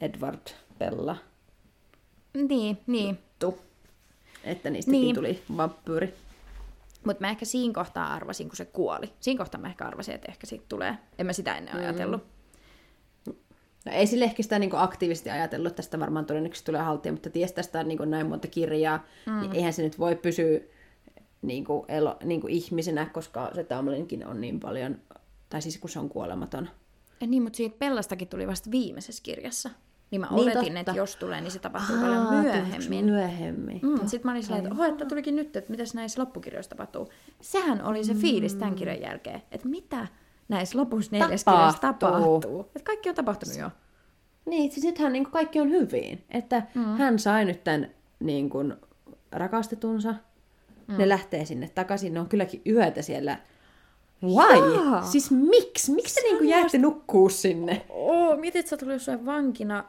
[0.00, 0.46] Edward
[0.78, 1.16] Bella
[2.48, 3.18] Niin, niin.
[3.38, 3.58] tu.
[4.44, 5.14] Että niistäkin Niin.
[5.14, 6.14] tuli vampyyri.
[7.04, 9.12] Mutta mä ehkä siinä kohtaa arvasin, kun se kuoli.
[9.20, 10.96] Siinä kohtaa mä ehkä arvasin, että ehkä siitä tulee.
[11.18, 12.24] En mä sitä ennen ajatellut.
[13.86, 17.30] No ei sille ehkä sitä niin aktiivisesti ajatellut, että tästä varmaan todennäköisesti tulee haltia, mutta
[17.30, 19.40] ties tästä on niin näin monta kirjaa, mm.
[19.40, 20.60] niin eihän se nyt voi pysyä
[21.42, 24.98] niin kuin elo, niin kuin ihmisenä, koska se Tamlinkin on niin paljon,
[25.48, 26.68] tai siis kun se on kuolematon.
[27.20, 29.70] Ja niin, mutta siitä Pellastakin tuli vasta viimeisessä kirjassa.
[30.10, 30.78] Niin mä Niin, oletin, totta.
[30.80, 33.04] että jos tulee, niin se tapahtuu paljon myöhemmin.
[33.04, 33.80] Myöhemmin.
[33.82, 37.08] Mm, Sitten mä olin silleen, että, oho, että tulikin nyt, että mitäs näissä loppukirjoissa tapahtuu.
[37.40, 40.06] Sehän oli se fiilis tämän kirjan jälkeen, että mitä
[40.48, 42.60] näissä lopussa neljäs kirjassa Tapahtuu.
[42.60, 43.70] Että kaikki on tapahtunut jo.
[44.46, 46.24] Niin, siis nythän niin kaikki on hyvin.
[46.30, 46.84] Että mm.
[46.84, 47.90] hän sai nyt tämän
[48.20, 48.74] niin kuin,
[49.32, 50.14] rakastetunsa.
[50.86, 50.98] Mm.
[50.98, 52.14] Ne lähtee sinne takaisin.
[52.14, 53.38] Ne on kylläkin yötä siellä.
[54.24, 54.74] Why?
[54.74, 55.02] Jaa.
[55.02, 55.92] Siis miksi?
[55.92, 57.86] Miksi te niin jäätte nukkuu sinne?
[57.88, 59.84] Oo, mietit, sä ollut jossain vankina.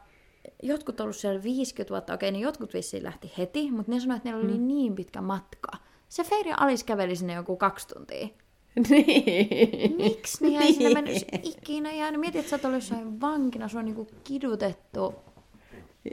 [0.64, 4.30] Jotkut ollut siellä 50 vuotta, okei, niin jotkut vissiin lähti heti, mutta ne sanoivat, että
[4.30, 5.72] neillä oli niin pitkä matka.
[6.10, 8.28] Se Feiri ja Alice käveli sinne joku kaksi tuntia.
[8.90, 9.96] niin.
[9.98, 12.22] Miksi ne jäi sinne mennä jos ikinä jäänyt?
[12.22, 15.16] Mietit, että sä oot ollut jossain vankina, sua on niinku kidutettu.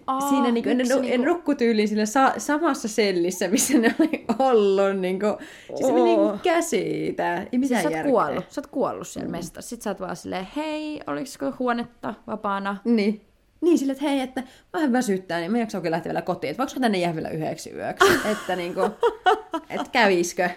[0.07, 4.25] Aa, Siinä niin kuin, ne, niinku- ne nukkutyyliin sillä sa- samassa sellissä, missä ne oli
[4.39, 5.01] ollut.
[5.01, 5.35] Niin kuin,
[5.67, 6.29] siis se meni niin Oo.
[6.29, 7.47] kuin käsitä.
[7.53, 9.33] Ei mitään Siis sä oot kuollut, sä oot kuollut siellä mm.
[9.33, 9.69] mestassa.
[9.69, 12.77] Sitten sä oot vaan silleen, hei, olisiko huonetta vapaana?
[12.85, 13.28] Niin.
[13.61, 14.43] Niin, sille, että hei, että
[14.73, 16.51] vähän väsyttää, niin mä en jaksa oikein lähteä vielä kotiin.
[16.51, 18.07] Että voiko tänne jää vielä yhdeksi yöksi?
[18.33, 18.81] että niinku,
[19.71, 20.51] että käviskö?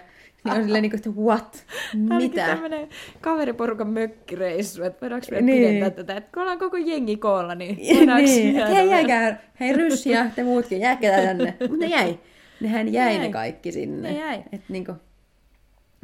[0.44, 1.66] Niin on silleen, niinku, että what?
[1.94, 2.46] Mitä?
[2.46, 2.88] tämmönen
[3.20, 5.58] kaveriporukan mökkireissu, että voidaanko me Niin.
[5.68, 6.16] pidentää tätä.
[6.16, 10.26] Että kun ollaan koko jengi koolla, niin voidaanko niin, jäädä hei jäikää, hei Ryssi ja
[10.36, 11.54] te muutkin, jääkää tänne.
[11.60, 12.18] Mutta ne jäi.
[12.60, 13.18] Nehän jäi jäi.
[13.26, 14.12] ne kaikki sinne.
[14.12, 14.42] Ne jäi.
[14.52, 14.92] Et niinku,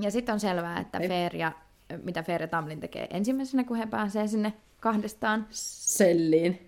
[0.01, 1.09] Ja sitten on selvää, että Ei.
[1.09, 1.53] Fair ja,
[2.03, 5.46] mitä Fair ja Tamlin tekee ensimmäisenä, kun he pääsee sinne kahdestaan.
[5.51, 6.67] selliin.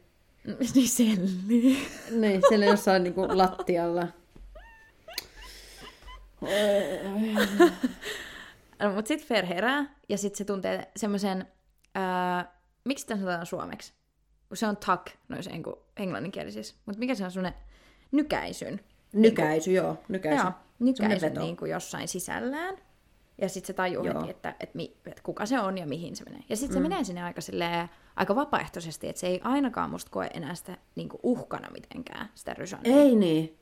[0.74, 1.78] Niin selli.
[2.10, 4.08] Niin, siellä jossain niinku lattialla.
[8.82, 11.46] no, mutta sitten Fer herää, ja sitten se tuntee semmoisen,
[11.96, 12.46] äh,
[12.84, 13.92] miksi tämä sanotaan suomeksi?
[14.54, 15.50] Se on tuck, noissa
[15.96, 16.74] englanninkielisissä.
[16.86, 17.60] Mutta mikä se on semmoinen
[18.12, 18.80] nykäisyn?
[19.12, 20.42] Nykäisy, joo, nykäisy.
[20.42, 21.40] Joo, nykäisyn veto.
[21.40, 22.76] niin kuin jossain sisällään.
[23.40, 24.20] Ja sitten se tajuu Joo.
[24.20, 26.40] heti, että, että, mi, että kuka se on ja mihin se menee.
[26.48, 26.82] Ja sitten se Mm.
[26.88, 31.08] menee sinne aika, silleen, aika vapaaehtoisesti, että se ei ainakaan musta koe enää sitä niin
[31.08, 32.96] kuin uhkana mitenkään, sitä rysäniä.
[32.96, 33.56] Ei niin.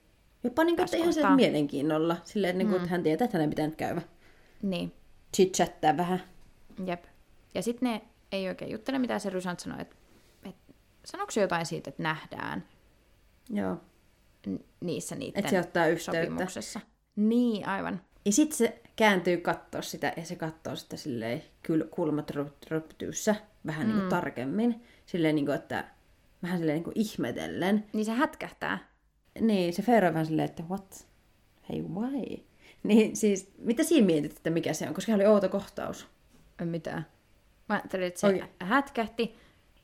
[0.44, 1.36] Jopa niin kuin, ihan se kohtaa.
[1.36, 2.16] mielenkiinnolla.
[2.24, 4.02] Silleen, niin kuin, että hän tietää, että hänen pitää nyt käydä.
[4.62, 4.92] Niin,
[5.36, 6.22] Chit-chattää vähän.
[6.86, 7.04] jep.
[7.54, 8.02] Ja sitten ne
[8.32, 9.96] ei oikein juttele mitään, se Rysant sanoo, että,
[10.44, 10.74] että
[11.04, 12.64] sanoiko se jotain siitä, että nähdään
[13.50, 13.76] Joo.
[14.48, 16.22] n- niissä niiden Että se ottaa yhteyttä.
[16.24, 16.80] sopimuksessa.
[17.16, 18.00] Niin, aivan.
[18.24, 22.30] Ja sitten se kääntyy kattoo sitä, ja se katsoo sitä silleen kyl- kulmat
[22.70, 23.34] röptyyssä
[23.66, 24.82] vähän niin kuin tarkemmin.
[25.06, 25.84] Silleen, niin kuin, että
[26.42, 27.84] vähän silleen niin kuin ihmetellen.
[27.92, 28.78] Niin se hätkähtää.
[29.40, 31.06] Niin, se Feero vähän silleen, että what?
[31.68, 32.44] Hei, why?
[32.82, 34.94] Niin siis, mitä siinä mietit, että mikä se on?
[34.94, 36.06] Koska se oli outo kohtaus.
[36.60, 37.06] Ei mitään.
[37.68, 38.44] Mä ajattelin, että se Oi.
[38.60, 39.36] hätkähti.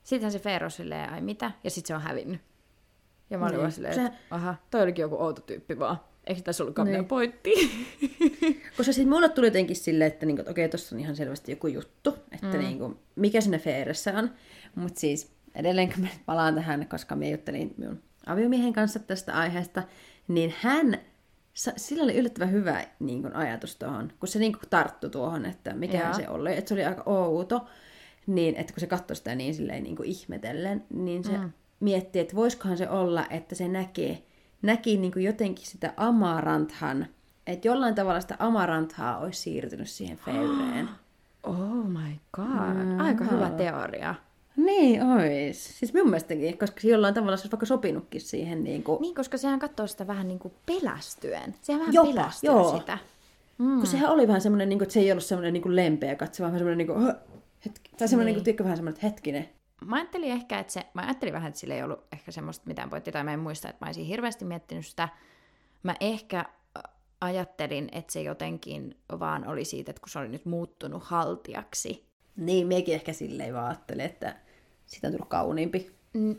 [0.03, 1.51] Sittenhän se Feero silleen, ai mitä?
[1.65, 2.41] Ja sitten se on hävinnyt.
[3.31, 3.61] Ja mä olin Niin.
[3.61, 6.01] vaan silleen, Se- että aha, toi olikin joku outo tyyppi vaan.
[6.27, 7.05] Eikö tässä ollutkaan Niin.
[7.05, 7.53] pointti?
[8.77, 11.67] Koska siis mulle tuli jotenkin silleen, että, niinku, että okei, tuossa on ihan selvästi joku
[11.67, 12.59] juttu, että mm.
[12.59, 14.31] niinku, mikä siinä Feeressä on.
[14.75, 19.83] Mutta siis edelleen kun mä palaan tähän, koska mä juttelin minun aviomiehen kanssa tästä aiheesta,
[20.29, 20.99] niin hän,
[21.55, 25.75] sillä oli yllättävän hyvä niin kuin, ajatus tuohon, kun se niin kuin, tarttui tuohon, että
[25.75, 27.67] mikä se oli, että se oli aika outo,
[28.27, 31.53] niin että kun se katsoi sitä niin, silleen, niin kuin ihmetellen, niin se mm.
[31.81, 34.23] miettii, että voisikohan se olla, että se näkee,
[34.65, 37.07] näki niin kuin jotenkin sitä amaranthan,
[37.47, 40.89] että jollain tavalla sitä amaranthaa olisi siirtynyt siihen feyreen.
[41.43, 43.01] Oh my god.
[43.01, 44.15] Aika hyvä teoria.
[44.57, 45.79] Niin ois.
[45.79, 49.03] Siis minun mielestäkin, koska se jollain tavalla se olisi vaikka sopinutkin siihen niin kuin...
[49.03, 51.55] Niin, koska sehän katsoo sitä vähän niin kuin pelästyen.
[51.63, 52.79] Sehän vähän Jopa, pelästyy joo.
[52.79, 52.99] sitä.
[53.59, 53.77] Mm.
[53.77, 56.17] Kun sehän oli vähän semmoinen, niin kuin, että se ei ollut semmoinen niin kuin lempeä
[56.17, 57.15] katse, vaan vähän semmoinen, niin kuin,
[57.67, 58.45] hetki, tai semmoinen, niin.
[58.45, 59.49] niin kuin, vähän semmoinen, että hetkinen.
[59.85, 62.91] Mä ajattelin ehkä, että se, mä ajattelin vähän, että sillä ei ollut ehkä semmoista mitään
[62.91, 65.09] pointtia, tai mä en muista, että mä olisin hirveästi miettinyt sitä.
[65.83, 66.45] Mä ehkä
[67.21, 72.07] ajattelin, että se jotenkin vaan oli siitä, että kun se oli nyt muuttunut haltijaksi.
[72.37, 74.37] Niin, mekin ehkä silleen vaan ajattelin, että
[74.87, 75.91] siitä on tullut kauniimpi.
[76.15, 76.37] Mm,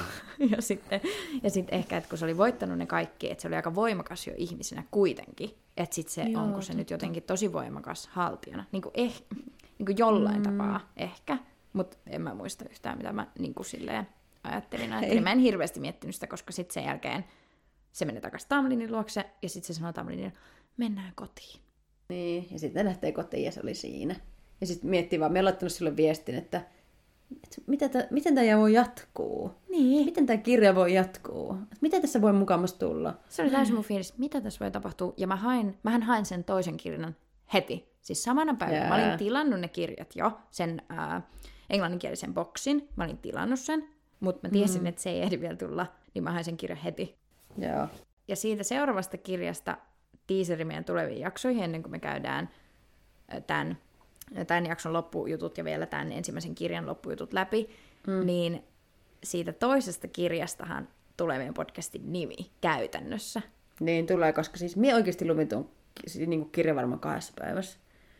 [0.56, 1.00] ja sitten
[1.42, 4.26] ja sitten ehkä, että kun se oli voittanut ne kaikki, että se oli aika voimakas
[4.26, 5.50] jo ihmisenä kuitenkin.
[5.76, 8.64] Että sitten se, Joo, onko se nyt jotenkin tosi voimakas haltijana.
[8.72, 9.22] Niin kuin, eh,
[9.78, 10.42] niin kuin jollain mm.
[10.42, 11.38] tapaa ehkä,
[11.72, 14.08] mutta en mä muista yhtään, mitä mä niin kuin silleen
[14.44, 14.92] ajattelin.
[14.92, 15.22] ajattelin.
[15.22, 17.24] Mä en hirveästi miettinyt sitä, koska sitten sen jälkeen
[17.92, 20.32] se menee takaisin Tamlinin luokse, ja sitten se sanoo Tamlinille,
[20.76, 21.60] mennään kotiin.
[22.08, 24.16] Niin, ja sitten lähtee kotiin ja se oli siinä.
[24.60, 26.62] Ja sitten miettii vaan, me ollaan laittanut sille viestin, että,
[27.44, 29.50] että mitä tä, miten tämä voi jatkuu?
[29.68, 30.04] Niin.
[30.04, 31.52] Miten tämä kirja voi jatkuu?
[31.62, 33.14] Että miten tässä voi mukamassa tulla?
[33.28, 35.12] Se oli täysin mun fiilis, mitä tässä voi tapahtua.
[35.16, 37.16] Ja mä hain, mähän hain sen toisen kirjan
[37.52, 37.88] heti.
[38.00, 38.88] Siis samana päivänä.
[38.88, 39.06] Mä Jää.
[39.06, 41.22] olin tilannut ne kirjat jo, sen ää,
[41.70, 42.88] englanninkielisen boksin.
[42.96, 43.88] Mä olin tilannut sen,
[44.20, 44.86] mutta mä tiesin, mm.
[44.86, 47.18] että se ei ehdi vielä tulla, niin mä hain sen kirjan heti.
[47.58, 47.88] Joo.
[48.28, 49.78] Ja siitä seuraavasta kirjasta
[50.26, 52.50] tiiseri meidän tuleviin jaksoihin, ennen kuin me käydään
[53.28, 53.78] ää, tämän,
[54.46, 57.68] tämän jakson loppujutut ja vielä tämän ensimmäisen kirjan loppujutut läpi,
[58.06, 58.26] mm.
[58.26, 58.64] niin
[59.24, 63.42] siitä toisesta kirjastahan tulee meidän podcastin nimi käytännössä.
[63.80, 67.78] Niin tulee, koska siis minä oikeasti luin tuon ki- niin kirjan varmaan kahdessa päivässä.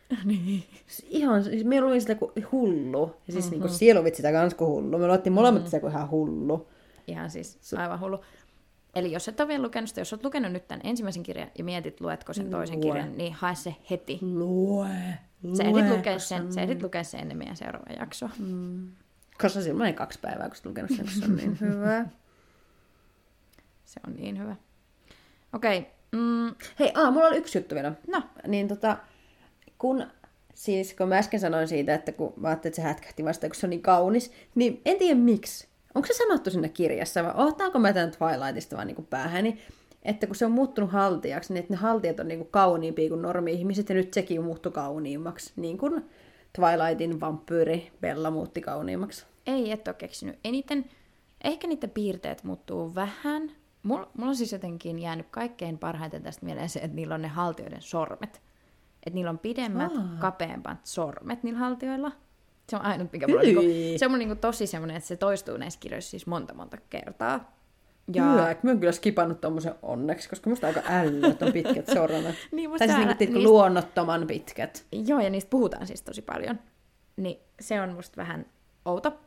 [0.25, 0.63] niin.
[1.09, 3.15] Ihan, siis minä luin sitä kuin hullu.
[3.27, 3.51] Ja siis mm-hmm.
[3.51, 4.97] niin kuin sieluvit sitä kans kuin hullu.
[4.97, 5.69] Me luettiin molemmat mm-hmm.
[5.69, 6.67] sitä kuin ihan hullu.
[7.07, 8.19] Ihan siis aivan hullu.
[8.95, 11.63] Eli jos et ole vielä lukenut sitä, jos olet lukenut nyt tämän ensimmäisen kirjan ja
[11.63, 12.81] mietit, luetko sen toisen Lue.
[12.81, 14.19] kirjan, niin hae se heti.
[14.21, 14.87] Lue.
[15.57, 18.29] Sä lue, ehdit lukea sen, sä ehdit lukea sen ennen meidän seuraavaa jaksoa.
[19.41, 22.05] Koska silloin menee kaksi päivää, kun sä oot lukenut sen, se on niin hyvä.
[23.85, 24.55] Se on niin hyvä.
[25.53, 25.91] Okei, okay.
[26.11, 27.93] mm, Hei, aa, mulla oli yksi juttu vielä.
[28.07, 28.97] no, Niin tota,
[29.79, 30.07] kun,
[30.53, 33.65] siis kun mä äsken sanoin siitä, että kun mä että se hätkähti vasta, kun se
[33.65, 35.67] on niin kaunis, niin en tiedä miksi.
[35.95, 39.61] Onko se sanottu sinne kirjassa vai ottaako mä tämän Twilightista vaan niin päähäni,
[40.03, 43.21] että kun se on muuttunut haltijaksi, niin että ne haltijat on niin kuin kauniimpia kuin
[43.21, 46.05] normi-ihmiset, ja nyt sekin muuttui kauniimmaksi, niin kuin
[46.55, 49.25] Twilightin vampyyri Bella muutti kauniimmaksi.
[49.47, 50.39] ei et ole keksinyt.
[50.43, 50.85] Eniten,
[51.43, 53.51] ehkä niiden piirteet muuttuu vähän.
[53.83, 57.27] Mulla, mulla on siis jotenkin jäänyt kaikkein parhaiten tästä mieleen se, että niillä on ne
[57.27, 58.41] haltioiden sormet.
[59.05, 60.03] Että niillä on pidemmät, Aa.
[60.19, 62.11] kapeammat sormet niillä haltioilla.
[62.69, 63.61] Se on ainut, mikä mulla on, niinku,
[63.99, 67.59] se on mulla niinku tosi semmoinen, että se toistuu näissä kirjoissa siis monta monta kertaa.
[68.13, 68.23] Ja...
[68.31, 72.35] Hyvä, mä oon kyllä skipannut tommosen onneksi, koska musta aika ällöt on pitkät sormet.
[72.51, 74.85] Niin, musta tai siis älä- niinku, niistä- luonnottoman pitkät.
[74.91, 76.59] Joo, ja niistä puhutaan siis tosi paljon.
[77.17, 78.45] Niin se on musta vähän
[78.85, 79.19] outo.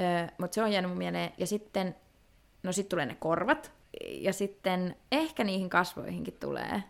[0.00, 1.30] Öö, Mutta se on jäänyt mun mieleen.
[1.38, 1.94] Ja sitten,
[2.62, 3.72] no sit tulee ne korvat.
[4.10, 6.82] Ja sitten ehkä niihin kasvoihinkin tulee.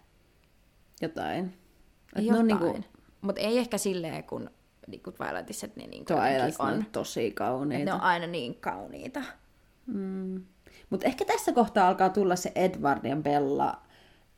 [1.03, 1.55] jotain.
[2.17, 2.73] Et Et ne on Jotain.
[2.73, 2.89] niinku,
[3.21, 4.51] Mutta ei ehkä silleen, kun
[4.87, 6.87] niinku Twilightissa, että ne niinku Twilight on on.
[6.93, 7.85] tosi Et kauniita.
[7.85, 9.23] ne on aina niin kauniita.
[10.91, 13.83] Mutta ehkä tässä kohtaa alkaa tulla se Edward ja Bella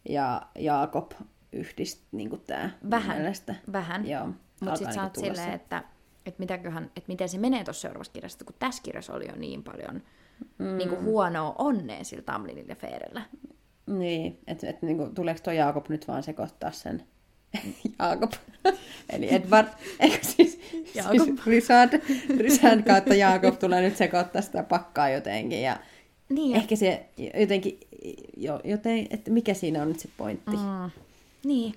[0.08, 1.12] ja Jaakob
[1.52, 3.16] yhdist, niin tämä Vähän.
[3.16, 3.54] mielestä.
[3.72, 4.08] Vähän.
[4.08, 4.26] Joo,
[4.60, 5.54] Mutta sitten sä niinku oot silleen, se.
[5.54, 5.84] että,
[6.26, 9.62] että, mitäköhän, että miten se menee tuossa seuraavassa kirjassa, kun tässä kirjassa oli jo niin
[9.62, 10.02] paljon
[10.58, 10.76] mm.
[10.76, 13.22] niin kuin huonoa onnea sillä Tamlinilla ja Feerellä.
[13.86, 17.02] Niin, että et, niinku, tuleeko tuo Jaakob nyt vaan sekoittaa sen
[17.98, 18.32] Jaakob,
[19.10, 19.68] eli Edward,
[20.00, 20.60] eikö siis,
[20.94, 21.18] Jaakob.
[21.18, 22.02] siis Richard,
[22.38, 25.78] Richard kautta Jaakob tulee nyt sekoittaa sitä pakkaa jotenkin ja
[26.28, 27.08] Niin, ehkä se
[27.40, 27.80] jotenkin,
[28.36, 30.56] jo, joten, että mikä siinä on nyt se pointti.
[30.56, 30.90] Mm,
[31.44, 31.74] niin,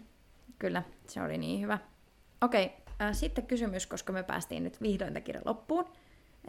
[0.60, 1.78] kyllä, se oli niin hyvä.
[2.42, 2.72] Okei,
[3.02, 5.86] äh, sitten kysymys, koska me päästiin nyt vihdoin tämän kirjan loppuun.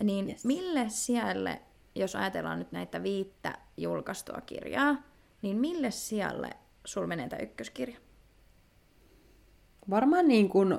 [0.03, 0.45] Niin yes.
[0.45, 1.61] mille sijalle,
[1.95, 4.97] jos ajatellaan nyt näitä viittä julkaistua kirjaa,
[5.43, 6.51] niin mille sijalle
[6.85, 7.99] sul menee tämä ykköskirja?
[9.91, 10.79] Varmaan niin kuin,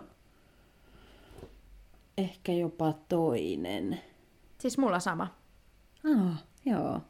[2.18, 4.00] ehkä jopa toinen.
[4.58, 5.28] Siis mulla sama.
[6.16, 7.02] Ah, joo.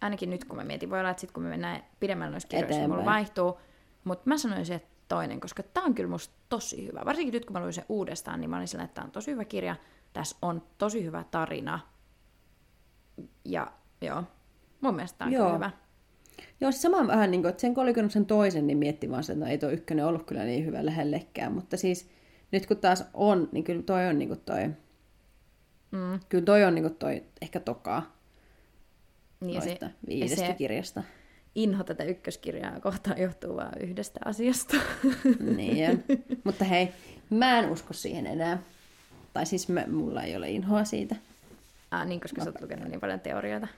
[0.00, 2.78] Ainakin nyt kun mä mietin, voi olla, että sit kun me mennään pidemmällä noissa kirjoissa,
[2.78, 3.16] niin mulla Eteenpäin.
[3.16, 3.60] vaihtuu.
[4.04, 7.00] Mutta mä sanoisin, että toinen, koska tää on kyllä musta tosi hyvä.
[7.04, 9.30] Varsinkin nyt kun mä luin sen uudestaan, niin mä olin sillä, että tää on tosi
[9.30, 9.76] hyvä kirja.
[10.12, 11.78] Tässä on tosi hyvä tarina.
[13.44, 14.22] Ja joo,
[14.80, 15.44] mun mielestä tää on Joo.
[15.44, 15.70] kyllä hyvä.
[16.60, 17.74] Joo, siis sama vähän niin kuin, että sen
[18.10, 20.86] sen toisen, niin mietti vaan sen, että no ei tuo ykkönen ollut kyllä niin hyvä
[20.86, 21.52] lähellekään.
[21.52, 22.08] Mutta siis
[22.52, 24.68] nyt kun taas on, niin kyllä toi on niin kuin toi,
[25.90, 26.20] Mm.
[26.28, 28.16] kyllä toi on niin kuin toi ehkä tokaa
[29.40, 29.78] Niin se,
[30.08, 31.02] viidestä se kirjasta.
[31.54, 34.76] inho tätä ykköskirjaa kohtaan johtuu vaan yhdestä asiasta.
[35.56, 36.04] Niin.
[36.44, 36.88] Mutta hei,
[37.30, 38.62] mä en usko siihen enää.
[39.32, 41.16] Tai siis mä, mulla ei ole inhoa siitä.
[41.90, 43.68] ah, niin, koska sä oot lukenut niin paljon teorioita.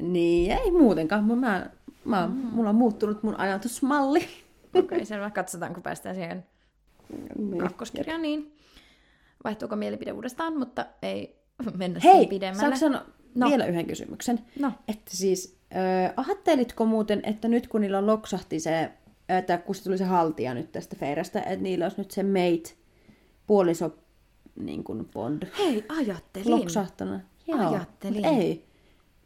[0.00, 1.24] Niin, ei muutenkaan.
[1.24, 1.70] Mä, mä,
[2.04, 4.18] mä, mulla on muuttunut mun ajatusmalli.
[4.68, 5.30] Okei, okay, selvä.
[5.30, 6.44] Katsotaan, kun päästään siihen
[7.38, 7.58] Niin.
[7.58, 8.52] kakkoskirjaan, niin
[9.44, 11.36] vaihtuuko mielipide uudestaan, mutta ei
[11.76, 12.60] mennä Hei, sen pidemmälle.
[12.60, 13.48] saanko sanoa No.
[13.48, 14.38] vielä yhden kysymyksen?
[14.58, 14.72] No.
[14.88, 18.90] Että siis, äh, ajattelitko muuten, että nyt kun niillä loksahti se,
[19.28, 22.74] että kun se tuli se haltija nyt tästä Feirästä, että niillä olisi nyt se mate
[23.46, 23.94] puoliso
[24.56, 26.50] niin kuin Bond Hei, ajattelin.
[26.50, 27.20] loksahtanut?
[27.58, 28.26] Ajattelin.
[28.26, 28.64] Mut ei.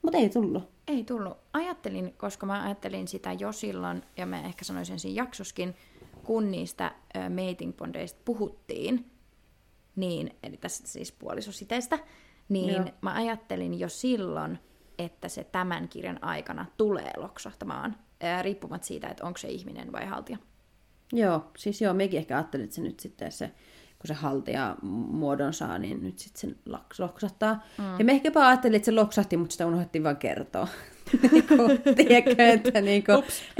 [0.05, 0.62] Mutta ei tullut.
[0.88, 1.36] Ei tullut.
[1.52, 5.74] Ajattelin, koska mä ajattelin sitä jo silloin, ja mä ehkä sanoisin siinä jaksoskin,
[6.24, 9.11] kun niistä mating bondeista puhuttiin,
[9.96, 11.98] niin, eli tässä siis puolisositeistä,
[12.48, 12.90] niin Joo.
[13.00, 14.59] mä ajattelin jo silloin,
[14.98, 20.07] että se tämän kirjan aikana tulee loksahtamaan, ää, riippumatta siitä, että onko se ihminen vai
[20.07, 20.38] haltija.
[21.12, 23.50] Joo, siis joo, mekin ehkä ajattelin, että se nyt sitten se,
[24.05, 27.64] kun se haltija muodon saa, niin nyt sitten se laks- loksahtaa.
[27.78, 27.98] Mm.
[27.98, 30.68] Ja me ehkäpä ajattelin, että se loksahti, mutta sitä unohdettiin vaan kertoa.
[31.32, 31.55] Niinku,
[31.96, 33.12] tiedätkö, että niinku,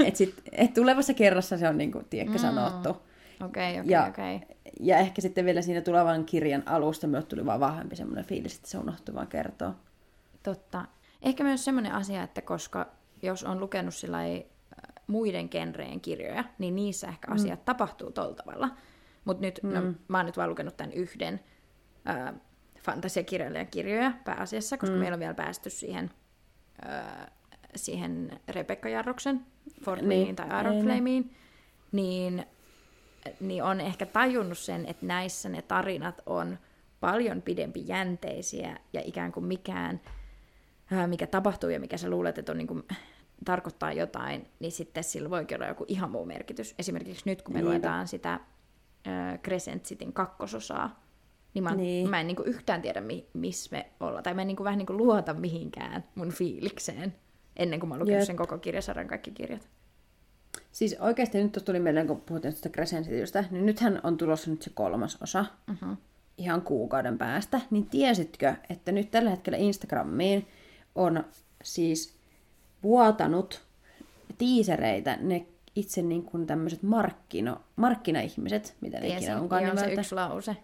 [0.05, 2.89] et sit, et tulevassa kerrassa se on niinku, tiedätkö, sanottu.
[2.89, 4.39] Okei, okei, Ja, okei.
[4.79, 8.69] ja ehkä sitten vielä siinä tulevan kirjan alusta myös tuli vaan vahvempi semmoinen fiilis, että
[8.69, 9.75] se unohtui vaan kertoa.
[10.43, 10.85] Totta.
[11.21, 12.87] Ehkä myös semmoinen asia, että koska
[13.21, 17.65] jos on lukenut sillai, äh, muiden genreen kirjoja, niin niissä ehkä asiat mm.
[17.65, 18.69] tapahtuu tuolla tavalla.
[19.25, 19.73] Mutta nyt, mm.
[19.73, 21.39] no, mä oon nyt vaan lukenut tämän yhden
[22.09, 22.33] äh,
[22.79, 24.99] fantasiakirjailijan kirjoja pääasiassa, koska mm.
[24.99, 26.11] meillä on vielä päästy siihen,
[26.89, 27.27] äh,
[27.75, 29.45] siihen Rebekka Jarroksen
[29.83, 31.31] Fortwiniin Niin, tai Iron ei, Flameen,
[31.91, 32.45] niin,
[33.39, 36.57] niin on ehkä tajunnut sen, että näissä ne tarinat on
[36.99, 40.01] paljon pidempi jänteisiä ja ikään kuin mikään,
[40.91, 42.83] ää, mikä tapahtuu ja mikä sä luulet, että on niin kuin,
[43.45, 46.75] tarkoittaa jotain, niin sitten sillä voikin olla joku ihan muu merkitys.
[46.79, 47.71] Esimerkiksi nyt, kun me Niinpä.
[47.71, 48.39] luetaan sitä
[49.07, 51.03] äh, Crescent Cityn kakkososaa,
[51.53, 52.09] niin mä, Niin.
[52.09, 54.23] mä en niin kuin yhtään tiedä, mi- missä me ollaan.
[54.23, 57.15] Tai mä en niin kuin vähän niin kuin luota mihinkään mun fiilikseen,
[57.55, 58.21] ennen kuin mä Jep.
[58.21, 59.69] sen koko kirjasarjan kaikki kirjat.
[60.71, 64.71] Siis oikeasti nyt tuli mieleen, kun puhuttiin tästä Crescentitystä, niin nythän on tulossa nyt se
[64.73, 65.45] kolmas osa.
[65.71, 65.97] Uh-huh.
[66.37, 70.47] ihan kuukauden päästä, niin tiesitkö, että nyt tällä hetkellä Instagramiin
[70.95, 71.23] on
[71.63, 72.15] siis
[72.83, 73.61] vuotanut
[74.37, 75.45] tiisereitä ne
[75.75, 80.57] itse niin kuin tämmöiset markkino, markkinaihmiset, mitä ne ikinä onkaan joo, se yksi lause.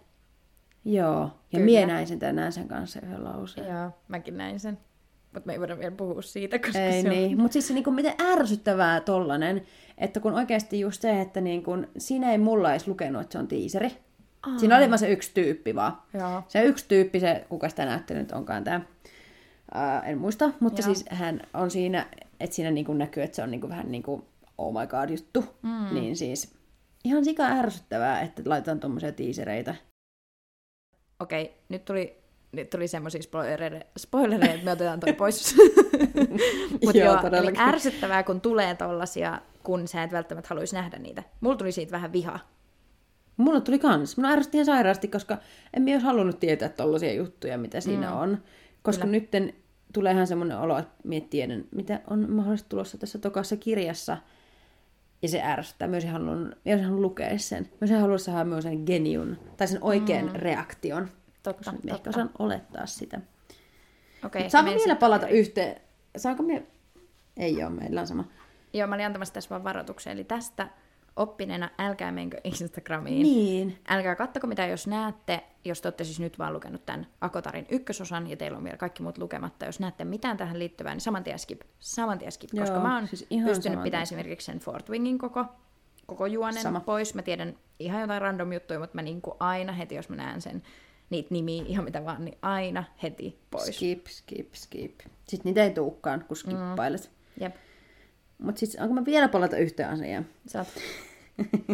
[0.84, 1.64] Joo, ja Kyllä.
[1.64, 3.66] mie näin sen tänään sen kanssa yhden lauseen.
[3.66, 4.78] Joo, mäkin näin sen.
[5.32, 7.14] Mutta me ei voida vielä puhua siitä, koska Ei se on...
[7.14, 9.62] niin, mutta siis se niinku, miten ärsyttävää tollanen,
[9.98, 13.48] että kun oikeasti just se, että niinku, siinä ei mulla edes lukenut, että se on
[13.48, 13.92] tiiseri.
[14.42, 14.58] Aa.
[14.58, 16.02] Siinä oli vaan se yksi tyyppi vaan.
[16.14, 16.42] Joo.
[16.48, 18.80] Se yksi tyyppi, se, kuka sitä näyttely nyt onkaan tämä,
[20.04, 20.94] en muista, mutta Joo.
[20.94, 22.06] siis hän on siinä,
[22.40, 24.22] että siinä niinku näkyy, että se on niinku vähän niin kuin
[24.66, 25.44] oh my god juttu.
[25.62, 25.94] Mm.
[25.94, 26.54] Niin siis
[27.04, 29.74] ihan sika ärsyttävää, että laitetaan tuommoisia tiisereitä.
[31.20, 35.56] Okei, nyt tuli nyt tuli semmoisia spoilereita, spoilereita, että me otetaan toi pois.
[36.84, 41.22] Mutta Joo, joo, eli ärsyttävää, kun tulee tollasia, kun sä et välttämättä haluaisi nähdä niitä.
[41.40, 42.38] Mulla tuli siitä vähän viha.
[43.36, 44.16] Mulla tuli kans.
[44.16, 45.38] Minua ärsytti ihan sairaasti, koska
[45.76, 48.16] en olisi halunnut tietää tollaisia juttuja, mitä siinä Mm.
[48.16, 48.38] on.
[48.82, 49.12] Koska Kyllä.
[49.12, 49.52] nytten
[49.92, 50.94] tulee ihan semmoinen olo, että
[51.30, 54.16] tiedän, mitä on mahdollisesti tulossa tässä tokassa kirjassa.
[55.22, 55.88] Ja se ärsyttää.
[55.88, 57.68] Myös haluan, olisin halunnut lukea sen.
[57.80, 60.32] Myös haluan saada myös sen geniun, tai sen oikean mm.
[60.34, 61.08] reaktion.
[61.42, 62.10] Totta, Koska minä ehkä totta.
[62.10, 63.20] osaan olettaa sitä.
[64.22, 65.38] Mut Saanko vielä palata eri.
[65.38, 65.80] yhteen?
[66.16, 66.60] Saanko minä...
[67.36, 68.24] Ei ole, meillä on sama.
[68.72, 70.12] Joo, mä olin antamassa tässä vaan varoituksen.
[70.12, 70.68] Eli tästä
[71.16, 73.22] oppineena älkää menkö Instagramiin.
[73.22, 73.78] Niin.
[73.88, 78.30] Älkää kattoko mitä, jos näette, jos te olette siis nyt vaan lukenut tämän Akotarin ykkösosan
[78.30, 81.38] ja teillä on vielä kaikki muut lukematta, jos näette mitään tähän liittyvää, niin saman tien
[81.38, 81.60] skip.
[81.80, 85.18] Saman tien skip, koska Joo, mä oon siis ihan pystynyt pitämään esimerkiksi sen Fort Wingin
[85.18, 85.46] koko,
[86.06, 86.80] koko juonen Sama.
[86.80, 87.14] pois.
[87.14, 90.62] Mä tiedän ihan jotain random juttuja, mutta mä niinku aina heti, jos mä näen sen,
[91.10, 93.76] niitä nimiä, ihan mitä vaan, niin aina heti pois.
[93.76, 95.00] Skip, skip, skip.
[95.28, 97.10] Sitten niitä ei tuukkaan, kun skippailet.
[97.10, 97.42] Mm.
[97.42, 97.54] Jep,
[98.42, 100.26] Mutta siis, onko mä vielä palata yhteen asiaan?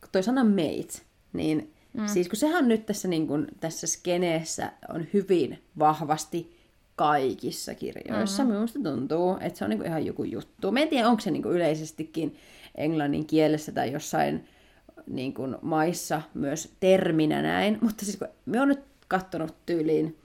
[0.00, 1.02] kun toi sana mate,
[1.32, 2.06] niin mm.
[2.06, 6.56] siis kun sehän nyt tässä, niin kun, tässä skeneessä on hyvin vahvasti
[6.96, 8.42] kaikissa kirjoissa.
[8.42, 8.54] Mm-hmm.
[8.54, 10.72] Minusta tuntuu, että se on niin ihan joku juttu.
[10.72, 12.36] Mä en tiedä, onko se niin yleisestikin
[12.74, 14.48] englannin kielessä tai jossain
[15.06, 17.78] niin kuin maissa myös terminä näin.
[17.80, 20.18] Mutta siis kun me on nyt kattonut tyyliin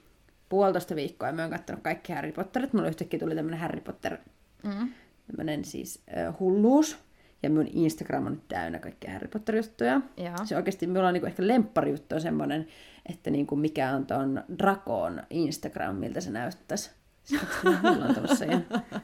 [0.50, 2.72] puolitoista viikkoa ja mä oon kattonut kaikki Harry Potterit.
[2.72, 4.16] Mulla yhtäkkiä tuli tämmönen Harry Potter
[4.64, 4.88] Mm.
[5.26, 6.98] tämmönen siis äh, hulluus.
[7.42, 10.00] Ja mun Instagram on nyt täynnä kaikkia Harry Potter-juttuja.
[10.16, 10.36] Joo.
[10.44, 12.66] Se oikeasti, minulla on niinku ehkä lempparijuttu on semmoinen,
[13.06, 16.90] että niinku mikä on ton Drakon Instagram, miltä se näyttäisi.
[17.24, 17.78] Sitten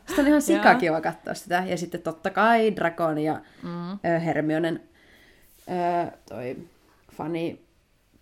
[0.06, 1.64] Sitten on ihan sikakiva katsoa sitä.
[1.66, 4.20] Ja sitten totta kai Drakon ja mm.
[4.20, 4.80] Hermionen
[5.68, 6.56] ö, toi
[7.12, 7.56] fani Ja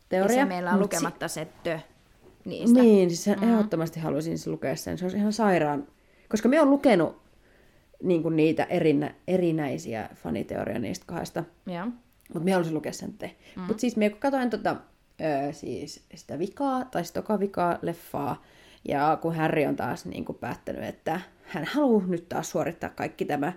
[0.08, 0.34] teoria.
[0.34, 1.78] se meillä on lukematta se tö
[2.44, 2.80] niistä.
[2.80, 3.48] niin, siis mm.
[3.48, 4.98] ehdottomasti haluaisin lukea sen.
[4.98, 5.86] Se olisi ihan sairaan.
[6.28, 7.22] Koska me on lukenut
[8.02, 11.44] niin kuin niitä erinä, erinäisiä faniteorioita niistä kahdesta.
[11.66, 11.86] Joo.
[12.34, 13.36] Mutta me halusin lukea sen te.
[13.56, 13.62] Mm.
[13.62, 14.76] Mutta siis me katsoin tota,
[15.20, 18.42] ö, siis sitä vikaa, tai sitä toka vikaa leffaa,
[18.88, 23.24] ja kun Harry on taas niin kuin päättänyt, että hän haluaa nyt taas suorittaa kaikki
[23.24, 23.52] tämä,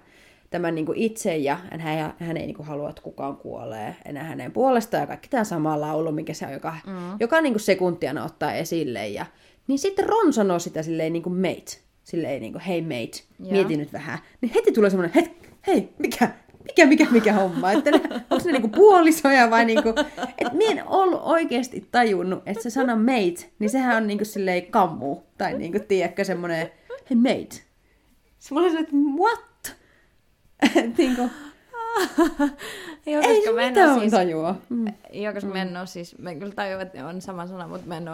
[0.50, 3.96] tämän niin kuin itse, ja hän, hän, hän ei niin kuin halua, että kukaan kuolee
[4.06, 6.94] enää hänen puolestaan, ja kaikki tämä sama laulu, mikä se on, joka, mm.
[7.20, 9.08] joka niin kuin sekuntia aina ottaa esille.
[9.08, 9.26] Ja,
[9.68, 13.52] niin sitten Ron sanoo sitä silleen niin kuin mate, silleen niin kuin hei mate, Joo.
[13.52, 14.20] mieti nyt vähän.
[14.42, 15.36] Niin heti tulee semmoinen, hei,
[15.68, 16.30] hei, mikä,
[16.64, 19.90] mikä, mikä, mikä homma, että ne, onko ne niinku puolisoja vai niinku,
[20.38, 24.66] että minä en ollut oikeasti tajunnut, että se sana mate, niin sehän on niinku silleen
[24.66, 26.72] kammu, tai niinku, tiedätkö, semmoinen,
[27.10, 27.68] hei mate.
[28.40, 29.47] Se mulla oli se, että what?
[33.06, 34.56] Joo, ei koska se mä en oo siis, tajua.
[34.70, 34.86] Mm.
[35.14, 37.88] joo, koska mä en oo siis, mä kyllä tajun, että ne on sama sana, mutta
[37.88, 38.08] mä en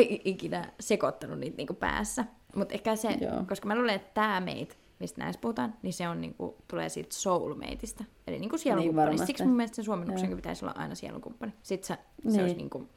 [0.00, 2.24] i- ikinä sekoittanut niitä niinku päässä.
[2.56, 3.44] Mutta ehkä se, Joo.
[3.48, 7.14] koska mä luulen, että tämä mate, mistä näissä puhutaan, niin se on niinku, tulee siitä
[7.14, 8.04] soulmateista.
[8.26, 9.06] Eli niinku sielunkumppani.
[9.06, 9.26] varmasti.
[9.26, 11.52] Siksi mun mielestä sen suomennoksenkin pitäisi olla aina sielunkumppani.
[11.62, 12.40] Sitten se, se Niin.
[12.40, 12.88] olisi niinku,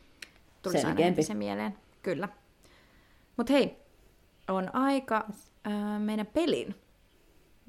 [0.62, 1.18] tulisi aina Selkeämpi.
[1.18, 1.78] heti se mieleen.
[2.02, 2.30] Kyllä.
[3.38, 3.78] Mutta hei,
[4.48, 5.26] on aika
[5.68, 6.76] äh, meidän pelin.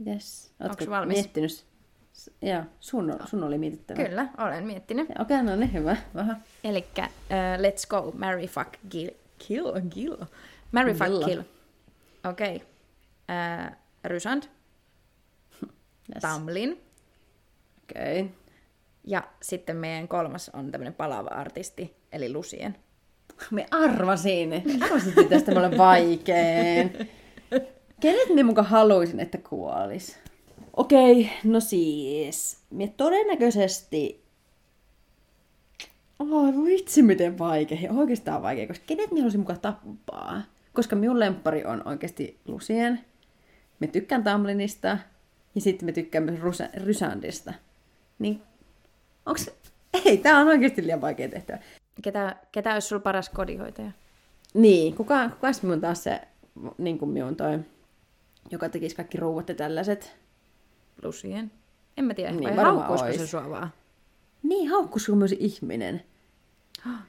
[0.06, 0.52] Yes.
[0.60, 1.16] Ootko valmis?
[1.16, 1.64] miettinyt?
[2.42, 4.04] Joo, sun, sun oli mietittävä.
[4.04, 5.04] Kyllä, olen miettinyt.
[5.10, 5.96] Okei, okay, no niin, hyvä.
[6.64, 7.04] Eli uh,
[7.56, 9.10] let's go, marry, fuck, kill.
[9.38, 10.16] Kill, kill.
[10.72, 11.24] Marry, fuck, Kill.
[11.24, 11.42] kill.
[12.24, 12.56] Okei.
[12.56, 12.66] Okay.
[13.68, 14.42] Uh, Rysand,
[16.14, 16.20] Yes.
[16.20, 16.80] Tamlin.
[17.82, 18.20] Okei.
[18.20, 18.34] Okay.
[19.04, 22.76] Ja sitten meidän kolmas on tämmöinen palaava artisti, eli Lucien.
[23.50, 24.52] Me arvasin.
[24.52, 26.92] Että tästä mulle vaikeen.
[28.00, 30.18] Kenet me muka haluaisin, että kuolis?
[30.76, 32.58] Okei, okay, no siis.
[32.70, 34.24] Me todennäköisesti...
[36.18, 37.92] Oh, vitsi, miten vaikea.
[37.92, 40.42] Oikeastaan vaikea, koska kenet me haluaisin muka tappaa?
[40.72, 43.00] Koska minun lemppari on oikeasti Lucien.
[43.80, 44.98] Me tykkään Tamlinista.
[45.54, 47.54] Ja sitten me tykkään myös Rusa- Rysandista.
[48.18, 48.42] Niin,
[49.26, 49.50] onks...
[50.04, 51.58] Ei, tää on oikeasti liian vaikea tehtävä.
[52.02, 53.90] Ketä, ketä olisi sulla paras kodinhoitaja?
[54.54, 56.20] Niin, kuka, kukas minun taas se,
[56.78, 57.58] niin kuin minun toi,
[58.50, 60.16] joka tekisi kaikki ruuat ja tällaiset.
[61.02, 61.50] Lucien.
[61.96, 63.72] En mä tiedä, Niin, vai haukkuisiko se sua vaan?
[64.42, 66.02] Niin, haukkus on myös ihminen.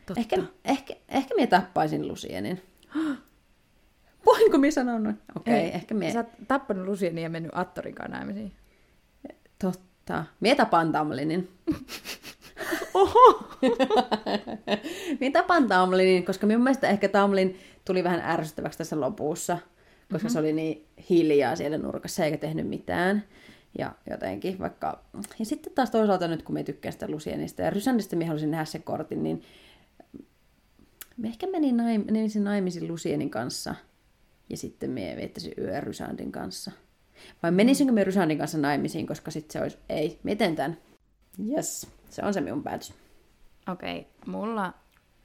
[0.05, 0.13] Totta.
[0.17, 2.61] Ehkä, ehkä, ehkä minä tappaisin Lucienin.
[4.25, 5.17] Voinko minä sanoa noin?
[5.35, 6.11] Okei, okay, Ei, ehkä minä...
[6.11, 8.51] Sä oot tappanut Lucienin ja mennyt Attorin kanssa naimisiin.
[9.59, 10.25] Totta.
[10.39, 11.49] Minä tapaan Tamlinin.
[12.93, 13.43] Oho!
[15.19, 19.57] minä tapaan Tamlinin, koska minun mielestä ehkä Tamlin tuli vähän ärsyttäväksi tässä lopussa,
[20.11, 20.29] koska mm-hmm.
[20.29, 23.23] se oli niin hiljaa siellä nurkassa eikä tehnyt mitään.
[23.77, 25.03] Ja jotenkin vaikka...
[25.39, 28.65] Ja sitten taas toisaalta nyt, kun me tykkään sitä Lucienista ja Rysandista, minä halusin nähdä
[28.65, 29.41] sen kortin, niin
[31.17, 33.75] me ehkä menin naim, menisin naimisiin Lucienin kanssa
[34.49, 36.71] ja sitten me viettäisin yö Rysandin kanssa.
[37.43, 40.77] Vai menisinkö me Rysandin kanssa naimisiin, koska sitten se olisi, ei, miten tämän?
[41.49, 42.93] Yes, se on se minun päätös.
[43.71, 44.73] Okei, okay, mulla,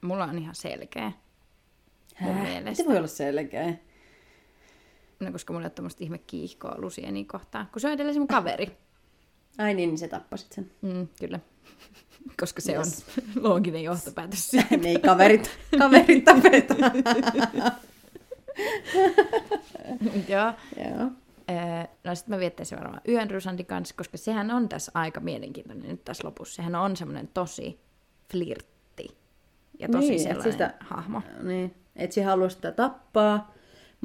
[0.01, 1.11] mulla on ihan selkeä.
[2.15, 2.43] Häh?
[2.43, 2.69] mielestä.
[2.69, 3.73] Miten voi olla selkeä?
[5.25, 8.27] No, koska mulla ole tämmöistä ihme kiihkoa Lucienin kohtaan, kun se on edelleen se mun
[8.27, 8.77] kaveri.
[9.57, 10.71] Ai niin, niin sä tappasit sen.
[10.81, 11.39] Mm, kyllä.
[12.39, 13.05] Koska se Yes.
[13.17, 14.67] on looginen johtopäätös siitä.
[14.83, 16.91] Ei kaverit, kaverit tapetaan.
[20.27, 20.53] Joo.
[20.77, 21.11] Joo.
[22.03, 26.03] No sitten mä viettäisin varmaan yön Rusandin kanssa, koska sehän on tässä aika mielenkiintoinen nyt
[26.05, 26.55] tässä lopussa.
[26.55, 27.79] Sehän on semmoinen tosi
[28.31, 29.17] flirtti
[29.79, 31.21] ja tosi Niin, niin, et sellainen sitä- hahmo.
[31.43, 31.75] Niin.
[31.95, 33.53] Et se halua sitä tappaa,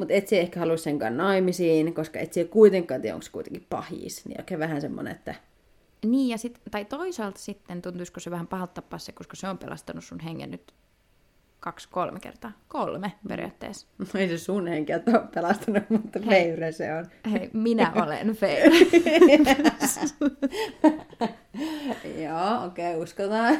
[0.00, 3.66] mutta et se ehkä halua senkaan naimisiin, koska et se kuitenkaan tiedä, onko se kuitenkin
[3.70, 4.26] pahis.
[4.26, 5.34] Niin oikein vähän semmoinen, että
[6.06, 9.58] Niin, ja sit, tai toisaalta sitten tuntuisiko se vähän pahalta tappaa se, koska se on
[9.58, 10.74] pelastanut sun hengen nyt
[11.60, 12.52] kaksi-kolme kertaa.
[12.68, 13.86] Kolme periaatteessa.
[14.18, 17.06] ei se sun henkeä ole pelastanut, mutta Veure se on.
[17.32, 18.72] Hei, minä olen fair.
[22.24, 23.58] Joo, okei, okay, uskotaan.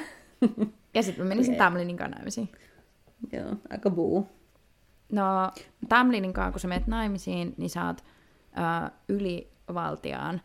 [0.95, 1.59] Ja sitten mä menisin Okei.
[1.59, 2.49] Tamlinin kanssa naimisiin.
[3.33, 4.40] Joo, aika buu.
[5.13, 5.51] No,
[5.89, 10.41] Tamlinin kanssa, kun sä menet naimisiin, niin sä oot ö, ylivaltiaan,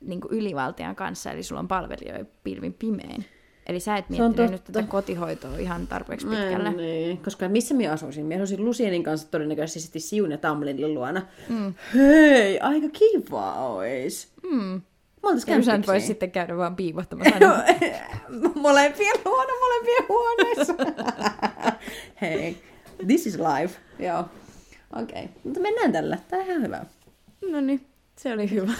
[0.00, 3.24] niin kuin ylivaltiaan kanssa, eli sulla on palvelijoita pilvin pimein.
[3.66, 6.70] Eli sä et miettinyt nyt tätä kotihoitoa ihan tarpeeksi pitkälle.
[6.72, 8.26] Niin, koska missä minä asuisin?
[8.26, 11.22] Minä asuisin Lucienin kanssa todennäköisesti Siun ja Tamlinin luona.
[11.48, 11.74] Mm.
[11.94, 14.32] Hei, aika kiva ois.
[14.50, 14.80] Mm.
[15.22, 15.86] Me oltais Ja sä nyt kämppikseen.
[15.86, 17.38] vois sitten käydä vaan piivottamassa.
[18.54, 20.74] molempien luona, molempien huoneessa.
[22.22, 22.56] Hei,
[23.06, 23.80] this is life.
[23.98, 24.24] Joo.
[24.96, 25.28] Okei, okay.
[25.44, 26.18] mutta mennään tällä.
[26.28, 26.84] Tää on ihan hyvä.
[27.50, 27.86] no niin,
[28.16, 28.72] se oli hyvä.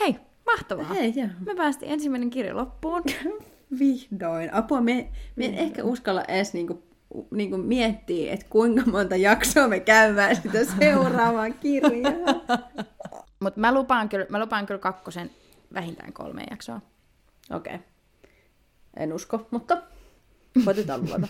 [0.00, 0.16] Hei,
[0.46, 0.84] mahtavaa.
[0.84, 1.28] Hei, joo.
[1.46, 3.02] Me päästiin ensimmäinen kirja loppuun.
[3.78, 4.54] Vihdoin.
[4.54, 6.82] Apua, me, me en ehkä uskalla edes niinku,
[7.30, 12.12] niinku miettiä, että kuinka monta jaksoa me käymään sitä seuraavaa kirjaa.
[13.42, 15.30] Mutta mä lupaan kyllä, mä lupaan kyllä kakkosen
[15.74, 16.80] vähintään kolme jaksoa.
[17.50, 17.74] Okei.
[17.74, 17.86] Okay.
[18.96, 19.82] En usko, mutta
[20.64, 21.28] koitetaan luvata.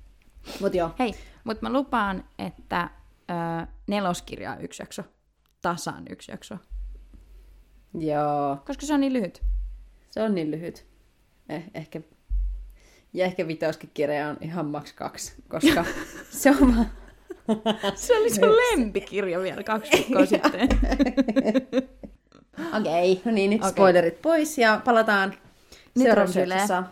[0.60, 0.90] Mut joo.
[0.98, 1.14] Hei,
[1.44, 2.90] mutta mä lupaan, että
[3.30, 5.02] ö, neloskirja on yksi jakso.
[5.62, 6.58] Tasan yksi jakso.
[7.98, 8.58] Joo.
[8.66, 9.42] Koska se on niin lyhyt.
[10.10, 10.86] Se on niin lyhyt.
[11.48, 12.00] Eh, ehkä.
[13.12, 15.84] Ja ehkä vitoskin kirja on ihan maks kaksi, koska
[16.30, 16.90] se on vaan...
[17.94, 20.68] Se oli sun lempikirja vielä kaksi viikkoa sitten.
[22.78, 23.70] Okei, okay, no niin, nyt Okei.
[23.70, 25.34] spoilerit pois ja palataan
[25.94, 26.82] Nyt seuraavassa.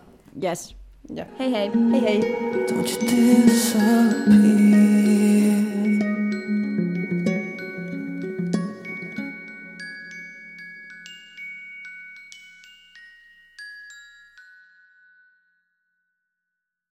[0.43, 0.77] Yes.
[1.09, 1.27] Joo.
[1.39, 1.71] Hei hei.
[1.93, 2.21] Hei hei!
[2.69, 5.02] Don't you disappear.